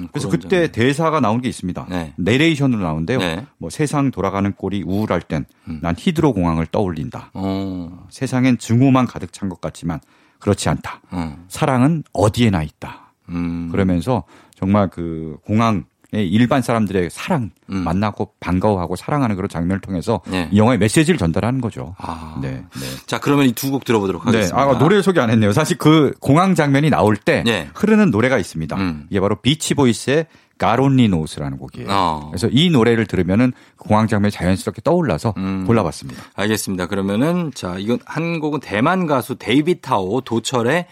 네. 0.00 0.06
그래서 0.12 0.28
그때 0.28 0.48
장면. 0.48 0.72
대사가 0.72 1.20
나온 1.20 1.40
게 1.40 1.48
있습니다. 1.48 1.86
네. 1.88 2.14
내레이션으로 2.16 2.82
나오는데요. 2.82 3.18
네. 3.18 3.36
음. 3.40 3.46
뭐 3.58 3.70
세상 3.70 4.10
돌아가는 4.10 4.52
꼴이 4.52 4.82
우울할 4.86 5.22
땐난 5.22 5.94
히드로 5.98 6.32
공항을 6.34 6.66
떠올린다. 6.66 7.30
어. 7.34 8.06
세상엔 8.10 8.58
증오만 8.58 9.06
가득 9.06 9.32
찬 9.32 9.48
것 9.48 9.60
같지만 9.60 10.00
그렇지 10.38 10.68
않다. 10.68 11.00
어. 11.10 11.36
사랑은 11.48 12.04
어디에나 12.12 12.62
있다. 12.62 13.12
음. 13.30 13.68
그러면서 13.72 14.24
정말 14.54 14.88
그 14.88 15.36
공항의 15.44 15.82
일반 16.12 16.62
사람들의 16.62 17.10
사랑 17.10 17.50
음. 17.70 17.76
만나고 17.78 18.32
반가워하고 18.40 18.96
사랑하는 18.96 19.36
그런 19.36 19.48
장면을 19.48 19.80
통해서 19.80 20.20
네. 20.26 20.48
이 20.52 20.58
영화의 20.58 20.78
메시지를 20.78 21.18
전달하는 21.18 21.60
거죠. 21.60 21.94
아. 21.98 22.38
네, 22.40 22.50
네. 22.74 22.86
자, 23.06 23.18
그러면 23.18 23.46
이 23.46 23.52
두 23.52 23.70
곡 23.70 23.84
들어보도록 23.84 24.24
네, 24.26 24.30
하겠습니다. 24.38 24.60
아, 24.62 24.78
노래를 24.78 25.02
소개 25.02 25.20
안 25.20 25.30
했네요. 25.30 25.52
사실 25.52 25.76
그 25.78 26.12
공항 26.20 26.54
장면이 26.54 26.90
나올 26.90 27.16
때 27.16 27.42
네. 27.44 27.68
흐르는 27.74 28.10
노래가 28.10 28.38
있습니다. 28.38 28.76
음. 28.76 29.06
이게 29.10 29.20
바로 29.20 29.36
Beach 29.36 29.74
Boys의 29.74 30.26
God 30.58 30.79
Only 30.79 31.08
Knows라는 31.08 31.58
곡이에요. 31.58 31.88
어. 31.90 32.28
그래서 32.30 32.48
이 32.50 32.70
노래를 32.70 33.04
들으면은 33.06 33.52
그 33.76 33.88
공항 33.88 34.06
장면이 34.06 34.30
자연스럽게 34.30 34.80
떠올라서 34.82 35.34
음. 35.36 35.64
골라봤습니다. 35.66 36.22
알겠습니다. 36.34 36.86
그러면은 36.86 37.50
자 37.54 37.76
이건 37.78 37.98
한 38.06 38.40
곡은 38.40 38.60
대만 38.60 39.06
가수 39.06 39.34
데이비 39.34 39.82
타오 39.82 40.22
도철의 40.22 40.86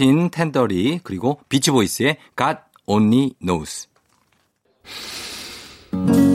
인 0.00 0.30
텐더리 0.30 1.00
그리고 1.04 1.38
비치보이스의 1.48 2.16
God 2.36 2.58
Only 2.86 3.34
Knows. 3.44 3.86
thank 5.92 6.16
you 6.16 6.29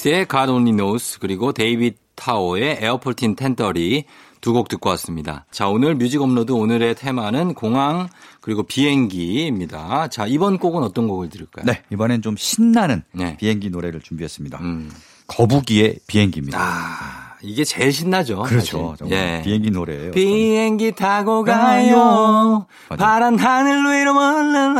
비치보이스의 0.00 0.26
God 0.28 0.50
Only 0.50 0.72
Knows 0.76 1.18
그리고 1.20 1.52
데이빗 1.52 1.96
타오의 2.16 2.80
in 3.22 3.36
Ten 3.36 3.59
Thirty 3.59 4.04
두 4.40 4.52
곡 4.54 4.68
듣고 4.68 4.88
왔습니다. 4.90 5.44
자, 5.50 5.68
오늘 5.68 5.94
뮤직 5.94 6.20
업로드 6.22 6.52
오늘의 6.52 6.94
테마는 6.94 7.54
공항 7.54 8.08
그리고 8.40 8.62
비행기입니다. 8.62 10.08
자, 10.08 10.26
이번 10.26 10.58
곡은 10.58 10.82
어떤 10.82 11.08
곡을 11.08 11.28
들을까요? 11.28 11.66
네, 11.66 11.82
이번엔 11.92 12.22
좀 12.22 12.36
신나는 12.36 13.02
네. 13.12 13.36
비행기 13.36 13.68
노래를 13.68 14.00
준비했습니다. 14.00 14.58
음. 14.60 14.90
거북이의 15.26 16.00
비행기입니다. 16.06 16.58
아, 16.58 17.29
이게 17.42 17.64
제일 17.64 17.92
신나죠. 17.92 18.42
그렇죠. 18.42 18.96
예. 19.10 19.40
비행기 19.44 19.70
노래예요. 19.70 20.10
비행기 20.12 20.92
타고 20.92 21.42
가요. 21.44 22.66
맞아요. 22.88 22.98
파란 22.98 23.38
하늘 23.38 24.00
위로 24.00 24.14
멀리 24.14 24.74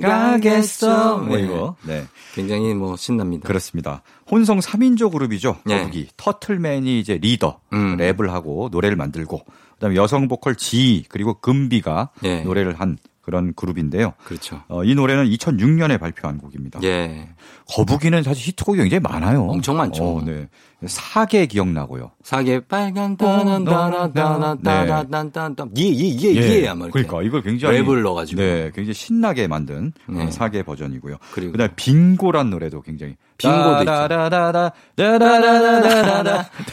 날아가겠어. 0.00 1.18
뭐 1.18 1.36
네. 1.36 1.44
이거. 1.44 1.76
네. 1.82 2.04
굉장히 2.34 2.74
뭐 2.74 2.96
신납니다. 2.96 3.46
그렇습니다. 3.46 4.02
혼성 4.30 4.58
3인조 4.58 5.12
그룹이죠. 5.12 5.56
네. 5.64 5.78
거북이. 5.78 6.08
터틀맨이 6.16 6.98
이제 6.98 7.18
리더, 7.18 7.60
음. 7.72 7.96
랩을 7.96 8.28
하고 8.28 8.68
노래를 8.72 8.96
만들고 8.96 9.42
그다음에 9.74 9.96
여성 9.96 10.28
보컬 10.28 10.56
지 10.56 11.04
그리고 11.08 11.34
금비가 11.34 12.10
네. 12.22 12.42
노래를 12.42 12.80
한 12.80 12.98
그런 13.24 13.54
그룹인데요. 13.54 14.12
그렇죠. 14.24 14.60
어, 14.68 14.84
이 14.84 14.94
노래는 14.94 15.30
2006년에 15.30 15.98
발표한 15.98 16.36
곡입니다. 16.38 16.78
예. 16.82 17.30
거북이는 17.68 18.22
사실 18.22 18.48
히트곡이 18.48 18.78
굉장히 18.78 19.00
많아요. 19.00 19.44
엄청 19.44 19.78
많죠. 19.78 20.04
어, 20.04 20.22
네. 20.24 20.48
사계 20.86 21.46
기억나고요. 21.46 22.10
사계 22.22 22.60
빨간 22.60 23.12
어, 23.12 23.16
따나따나따나따나따나따나 23.16 25.70
이게 25.74 26.32
이게 26.32 26.68
아마 26.68 26.84
이렇게 26.84 27.04
그러니까 27.04 27.22
이걸 27.22 27.40
굉장히 27.42 27.80
랩을 27.80 28.02
넣어가지고. 28.02 28.42
네, 28.42 28.70
굉장히 28.74 28.92
신나게 28.92 29.48
만든 29.48 29.94
네. 30.06 30.24
어, 30.24 30.30
사계 30.30 30.62
버전이고요. 30.62 31.16
그리고 31.32 31.52
그다음 31.52 31.70
에 31.70 31.72
빙고란 31.74 32.50
노래도 32.50 32.82
굉장히 32.82 33.16
빙고도 33.38 33.78
있죠. 33.80 33.90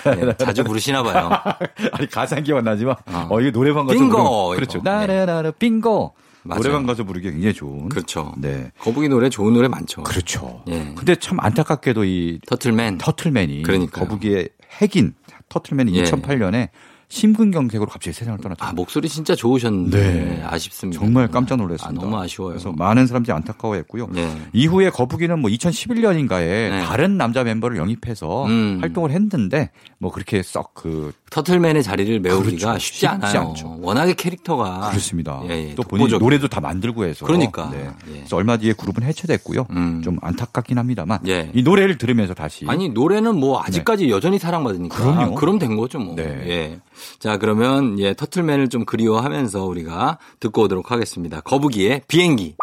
네, 0.03 0.33
자주 0.37 0.65
부르시나 0.65 1.03
봐요. 1.03 1.29
아니 1.93 2.09
가사는 2.09 2.43
기억 2.43 2.57
안 2.57 2.65
나지만 2.65 2.97
어. 3.07 3.27
어, 3.29 3.39
이게 3.39 3.51
노래방 3.51 3.87
가서 3.87 3.97
빙고, 3.97 4.49
그렇죠. 4.49 4.81
나라라라 4.83 5.51
빙고 5.51 6.15
맞아요. 6.43 6.61
노래방 6.61 6.85
가서 6.85 7.03
부르기 7.03 7.31
굉장히 7.31 7.53
좋은 7.53 7.89
그렇죠. 7.89 8.33
네. 8.37 8.71
거북이 8.79 9.09
노래 9.09 9.29
좋은 9.29 9.53
노래 9.53 9.67
많죠. 9.67 10.03
그렇죠. 10.03 10.63
예. 10.67 10.93
근데 10.95 11.15
참 11.15 11.39
안타깝게도 11.39 12.03
이 12.05 12.39
터틀맨. 12.47 12.97
터틀맨이 12.97 13.63
그러니까요. 13.63 14.05
거북이의 14.05 14.49
핵인 14.81 15.13
터틀맨이 15.49 15.95
예. 15.95 16.03
2008년에 16.03 16.69
심근경색으로 17.11 17.89
갑자기 17.89 18.13
세상을 18.15 18.39
떠났죠. 18.39 18.63
아 18.63 18.71
목소리 18.71 19.09
진짜 19.09 19.35
좋으셨는데 19.35 19.97
네. 19.99 20.43
아쉽습니다. 20.45 20.97
정말 20.97 21.27
깜짝 21.27 21.57
놀랐습니다. 21.57 22.01
아, 22.01 22.03
너무 22.05 22.17
아쉬워요. 22.17 22.53
그래서 22.53 22.71
많은 22.71 23.05
사람들이 23.05 23.33
안타까워했고요. 23.33 24.07
네. 24.13 24.41
이후에 24.53 24.89
거북이는 24.89 25.37
뭐 25.39 25.51
2011년인가에 25.51 26.39
네. 26.39 26.79
다른 26.85 27.17
남자 27.17 27.43
멤버를 27.43 27.75
영입해서 27.77 28.45
음. 28.45 28.77
활동을 28.79 29.11
했는데 29.11 29.71
뭐 30.01 30.11
그렇게 30.11 30.41
썩 30.41 30.71
그 30.73 31.11
터틀맨의 31.29 31.83
자리를 31.83 32.19
메우기가 32.21 32.71
그렇죠. 32.71 32.79
쉽지 32.79 33.05
않아요. 33.05 33.49
않죠. 33.49 33.77
워낙에 33.81 34.13
캐릭터가 34.15 34.89
그렇습니다. 34.89 35.41
예, 35.47 35.69
예, 35.69 35.75
또 35.75 35.83
본인. 35.83 36.07
노래도 36.17 36.47
다 36.47 36.59
만들고 36.59 37.05
해서 37.05 37.25
그러니까. 37.25 37.69
네. 37.69 37.87
예. 38.07 38.13
그래서 38.17 38.35
얼마 38.35 38.57
뒤에 38.57 38.73
그룹은 38.73 39.03
해체됐고요. 39.03 39.67
음. 39.69 40.01
좀 40.03 40.17
안타깝긴 40.21 40.77
합니다만 40.79 41.19
예. 41.27 41.51
이 41.53 41.61
노래를 41.61 41.97
들으면서 41.99 42.33
다시 42.33 42.65
아니 42.67 42.89
노래는 42.89 43.35
뭐 43.39 43.61
아직까지 43.63 44.09
여전히 44.09 44.39
사랑받으니까 44.39 44.95
그럼요. 44.95 45.35
그럼 45.35 45.59
된 45.59 45.75
거죠 45.77 45.99
뭐. 45.99 46.15
네. 46.15 46.23
예. 46.47 46.79
자 47.19 47.37
그러면 47.37 47.99
예 47.99 48.13
터틀맨을 48.15 48.69
좀 48.69 48.83
그리워하면서 48.85 49.63
우리가 49.65 50.17
듣고 50.39 50.63
오도록 50.63 50.89
하겠습니다. 50.91 51.41
거북이의 51.41 52.01
비행기. 52.07 52.55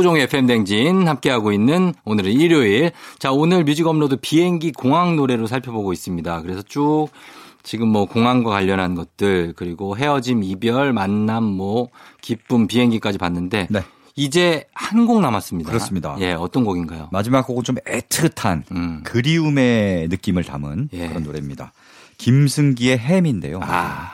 조우종의 0.00 0.22
FM 0.22 0.46
대행진 0.46 1.06
함께하고 1.06 1.52
있는 1.52 1.92
오늘은 2.06 2.32
일요일. 2.32 2.90
자, 3.18 3.32
오늘 3.32 3.64
뮤직 3.64 3.86
업로드 3.86 4.16
비행기 4.16 4.72
공항 4.72 5.14
노래로 5.16 5.46
살펴보고 5.46 5.92
있습니다. 5.92 6.40
그래서 6.40 6.62
쭉 6.62 7.08
지금 7.62 7.88
뭐 7.88 8.06
공항과 8.06 8.50
관련한 8.50 8.94
것들 8.94 9.52
그리고 9.56 9.98
헤어짐, 9.98 10.42
이별, 10.42 10.94
만남, 10.94 11.44
뭐 11.44 11.88
기쁨, 12.22 12.66
비행기까지 12.66 13.18
봤는데 13.18 13.66
네. 13.68 13.82
이제 14.16 14.64
한 14.72 15.06
곡 15.06 15.20
남았습니다. 15.20 15.68
그렇습니다. 15.68 16.16
예, 16.20 16.32
어떤 16.32 16.64
곡인가요? 16.64 17.08
마지막 17.12 17.46
곡은 17.46 17.62
좀 17.64 17.76
애틋한 17.86 18.62
음. 18.72 19.02
그리움의 19.04 20.08
느낌을 20.08 20.44
담은 20.44 20.88
예. 20.94 21.08
그런 21.08 21.24
노래입니다. 21.24 21.72
김승기의 22.16 22.98
햄인데요. 22.98 23.60
아. 23.62 24.12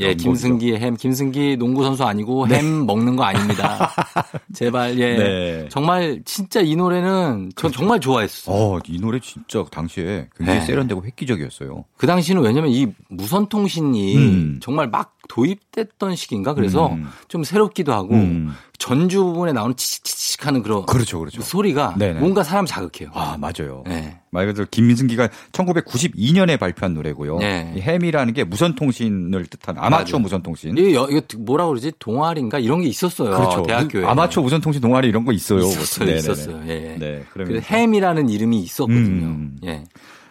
예, 0.00 0.06
연목이죠. 0.06 0.24
김승기의 0.24 0.78
햄. 0.78 0.96
김승기 0.96 1.56
농구 1.56 1.84
선수 1.84 2.04
아니고 2.04 2.48
햄 2.48 2.86
먹는 2.86 3.16
거 3.16 3.24
아닙니다. 3.24 3.90
제발, 4.54 4.98
예. 4.98 5.16
네. 5.16 5.68
정말 5.70 6.20
진짜 6.24 6.60
이 6.60 6.76
노래는 6.76 7.52
전 7.56 7.72
정말 7.72 8.00
좋아했어요. 8.00 8.54
어, 8.54 8.78
이 8.86 8.98
노래 9.00 9.20
진짜 9.20 9.64
당시에 9.70 10.28
굉장히 10.36 10.60
네. 10.60 10.66
세련되고 10.66 11.04
획기적이었어요. 11.04 11.84
그 11.96 12.06
당시는 12.06 12.42
왜냐면 12.42 12.70
이 12.70 12.86
무선 13.08 13.48
통신이 13.48 14.16
음. 14.16 14.58
정말 14.62 14.88
막 14.88 15.17
도입됐던 15.28 16.16
시기인가 16.16 16.54
그래서 16.54 16.88
음. 16.88 17.06
좀 17.28 17.44
새롭기도 17.44 17.92
하고 17.92 18.14
음. 18.14 18.52
전주 18.78 19.22
부분에 19.24 19.52
나오는 19.52 19.76
치치치치 19.76 20.38
하는 20.40 20.62
그런 20.62 20.86
그렇죠, 20.86 21.18
그렇죠. 21.18 21.42
소리가 21.42 21.94
네네. 21.98 22.20
뭔가 22.20 22.42
사람 22.42 22.64
자극해요. 22.64 23.10
아, 23.12 23.36
맞아요. 23.38 23.82
네. 23.86 24.20
말 24.30 24.46
그대로 24.46 24.66
김민승기가 24.70 25.28
1992년에 25.52 26.58
발표한 26.58 26.94
노래고요. 26.94 27.38
네. 27.38 27.72
이 27.76 27.80
햄이라는 27.80 28.32
게 28.34 28.44
무선통신을 28.44 29.46
뜻한 29.46 29.76
아마추어 29.78 30.18
맞아요. 30.18 30.22
무선통신. 30.22 30.78
여- 30.94 31.08
이거 31.10 31.20
뭐라 31.38 31.66
그러지? 31.66 31.92
동아리인가 31.98 32.58
이런 32.58 32.80
게 32.82 32.88
있었어요. 32.88 33.30
그렇죠. 33.36 33.62
대학교에. 33.64 34.04
아마추어 34.04 34.42
무선통신 34.42 34.80
동아리 34.80 35.08
이런 35.08 35.24
거 35.24 35.32
있어요. 35.32 35.60
있었어요. 35.60 36.06
네네네. 36.06 36.18
있었어요. 36.20 36.62
예. 36.68 36.96
네, 36.98 37.24
그래서 37.32 37.48
그러면 37.50 37.62
햄이라는 37.62 38.28
이름이 38.28 38.60
있었거든요. 38.60 39.26
음. 39.26 39.56
예. 39.64 39.84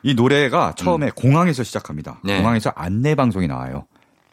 이 0.03 0.13
노래가 0.13 0.73
처음에 0.77 1.09
공항에서 1.15 1.63
시작합니다. 1.63 2.21
네. 2.23 2.37
공항에서 2.37 2.71
안내 2.75 3.15
방송이 3.15 3.47
나와요. 3.47 3.85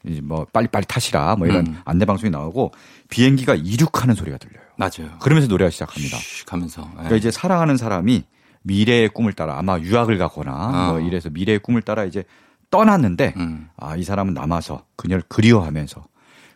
이제 0.07 0.20
뭐 0.20 0.46
빨리빨리 0.52 0.86
타시라 0.86 1.36
뭐 1.36 1.46
이런 1.46 1.66
음. 1.66 1.80
안내 1.84 2.05
방송이 2.05 2.30
나오고 2.30 2.72
비행기가 3.09 3.55
이륙하는 3.55 4.14
소리가 4.14 4.38
들려요. 4.38 4.64
맞아요. 4.76 5.18
그러면서 5.20 5.48
노래가 5.48 5.70
시작합니다. 5.70 6.16
슉 6.18 6.50
하면서. 6.50 6.82
예. 6.82 6.94
그러니까 6.94 7.16
이제 7.16 7.30
사랑하는 7.30 7.76
사람이 7.76 8.24
미래의 8.62 9.11
꿈을 9.11 9.32
따라 9.32 9.59
아마 9.59 9.78
유학을 9.78 10.18
가거나 10.18 10.52
아. 10.52 10.90
뭐 10.92 11.00
이래서 11.00 11.30
미래의 11.30 11.61
꿈을 11.61 11.82
따라 11.82 12.05
이제 12.05 12.24
떠났는데 12.70 13.34
음. 13.36 13.68
아, 13.76 13.96
이 13.96 14.02
사람은 14.02 14.34
남아서 14.34 14.84
그녀를 14.96 15.22
그리워하면서 15.28 16.05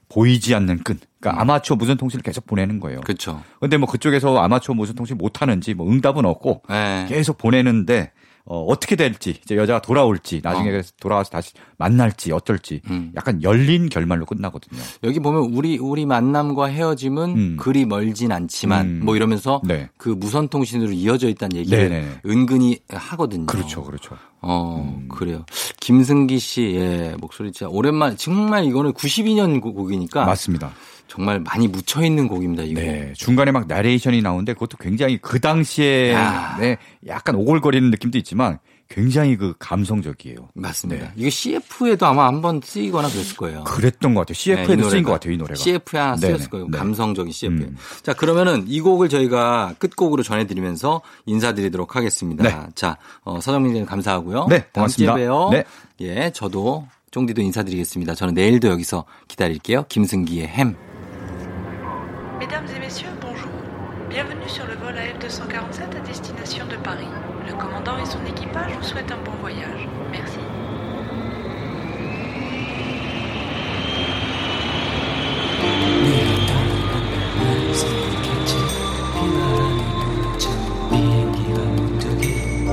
보이지 0.09 0.55
않는 0.55 0.82
끈. 0.82 0.99
그러니까 1.20 1.40
아마추어 1.40 1.76
무선 1.76 1.96
통신을 1.96 2.22
계속 2.22 2.46
보내는 2.46 2.80
거예요. 2.80 3.01
음. 3.01 3.03
그렇죠. 3.03 3.42
근데 3.61 3.76
뭐 3.76 3.88
그쪽에서 3.88 4.38
아마추어 4.38 4.74
무선 4.74 4.96
통신 4.96 5.18
못 5.18 5.42
하는지 5.42 5.74
뭐 5.74 5.88
응답은 5.90 6.24
없고 6.24 6.62
예. 6.70 7.07
계속 7.09 7.38
보내는데 7.38 8.12
어, 8.51 8.64
어떻게 8.64 8.96
될지 8.96 9.36
이제 9.44 9.57
여자가 9.57 9.82
돌아올지 9.82 10.40
나중에 10.42 10.78
어. 10.78 10.82
돌아와서 11.01 11.30
다시 11.30 11.53
만날지 11.76 12.32
어떨지 12.32 12.80
음. 12.88 13.12
약간 13.14 13.42
열린 13.42 13.90
결말로 13.90 14.24
끝나거든요. 14.24 14.80
여기 15.05 15.20
보면 15.20 15.53
우리 15.53 15.76
우리 15.76 16.07
만남과 16.07 16.66
헤어짐은 16.66 17.36
음. 17.36 17.57
그리 17.59 17.84
멀진 17.84 18.32
않지만 18.32 18.86
음. 18.86 19.01
뭐 19.05 19.16
이러면서 19.16 19.61
네. 19.64 19.90
그 19.99 20.09
무선 20.09 20.49
통신으로 20.49 20.92
이어져 20.92 21.28
있다는 21.28 21.59
얘기를 21.59 21.90
네네네. 21.90 22.20
은근히 22.24 22.78
하거든요. 22.88 23.44
그렇죠, 23.44 23.84
그렇죠. 23.84 24.16
어, 24.40 25.03
그래요. 25.11 25.44
김승기 25.80 26.38
씨의 26.38 27.16
목소리 27.20 27.53
진짜 27.53 27.68
오랜만에 27.70 28.16
정말 28.16 28.64
이거는 28.64 28.94
92년 28.94 29.61
곡이니까 29.61 30.24
맞습니다. 30.24 30.72
정말 31.09 31.40
많이 31.40 31.66
묻혀 31.66 32.05
있는 32.05 32.28
곡입니다, 32.28 32.62
이거. 32.62 32.80
네. 32.80 33.12
중간에 33.16 33.51
막 33.51 33.66
나레이션이 33.66 34.20
나오는데 34.20 34.53
그것도 34.53 34.76
굉장히 34.76 35.18
그 35.18 35.40
당시에 35.40 36.12
야. 36.12 36.57
네, 36.61 36.76
약간 37.07 37.34
오글거리는 37.34 37.90
느낌도 37.90 38.18
있지만 38.18 38.38
굉장히 38.89 39.36
그 39.36 39.55
감성적이에요. 39.59 40.49
맞습니다. 40.55 41.05
네. 41.05 41.12
이거 41.16 41.28
CF에도 41.28 42.07
아마 42.07 42.26
한번 42.26 42.61
쓰이거나 42.64 43.09
그랬을 43.09 43.36
거예요. 43.36 43.64
그랬던 43.64 44.14
것 44.14 44.20
같아요. 44.20 44.34
CF에도 44.34 44.76
네, 44.76 44.86
이 44.86 44.91
쓰인. 44.91 45.03
것 45.03 45.12
같아요, 45.12 45.34
이 45.34 45.36
노래가. 45.36 45.57
CF에 45.57 45.99
하나. 45.99 46.16
쓰였을 46.16 46.49
거예요. 46.49 46.68
네. 46.70 46.78
감성적인 46.78 47.30
CF. 47.32 47.62
에 47.62 47.66
음. 47.66 47.76
자, 48.03 48.14
그러면은 48.14 48.64
이 48.66 48.80
곡을 48.80 49.11
저희가 49.11 49.74
끝곡으로 49.78 50.22
전해드리면서 50.22 51.03
인사드리도록 51.26 51.97
하겠습니다. 51.97 52.45
네. 52.45 52.57
자, 52.74 52.97
어, 53.24 53.41
서정민 53.41 53.74
님 53.74 53.84
감사하고요. 53.84 54.47
네, 54.49 54.64
다음 54.72 54.89
주에 54.89 55.07
고맙습니다. 55.07 55.14
봬요. 55.16 55.51
네. 55.53 55.64
예, 56.01 56.30
저도 56.32 56.86
쫑디도 57.11 57.43
인사드리겠습니다. 57.43 58.14
저는 58.14 58.32
내일도 58.34 58.68
여기서 58.68 59.05
기다릴게요. 59.28 59.84
김승기의 59.89 60.47
햄. 60.47 60.76
Mesdames 62.39 62.72
et 62.72 62.78
messieurs, 62.78 63.20
bonjour. 63.20 63.51
Bienvenue 64.09 64.49
sur 64.49 64.64
le 64.66 64.76
vol 64.76 64.95
AF247 64.97 65.95
à 65.95 66.01
destination 66.07 66.66
de 66.68 66.76
Paris. 66.82 67.09
Le 67.58 67.58
commandant 67.58 67.97
et 67.97 68.06
son 68.06 68.24
équipage 68.26 68.74
vous 68.78 68.84
souhaitent 68.84 69.12
un 69.12 69.24
bon 69.24 69.34
voyage. 69.41 69.88
Merci. 70.12 70.39
생각했지 77.74 78.56
비바람이 79.16 79.82
불어찬 80.04 80.45
비행기가 80.89 81.60
문득이 81.60 82.66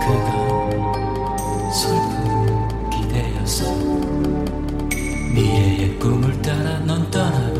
그가 0.00 0.28
슬픈 1.70 2.90
기대였어 2.90 3.74
미래의 5.34 5.98
꿈을 5.98 6.40
따라 6.40 6.78
넌 6.80 7.10
떠. 7.10 7.59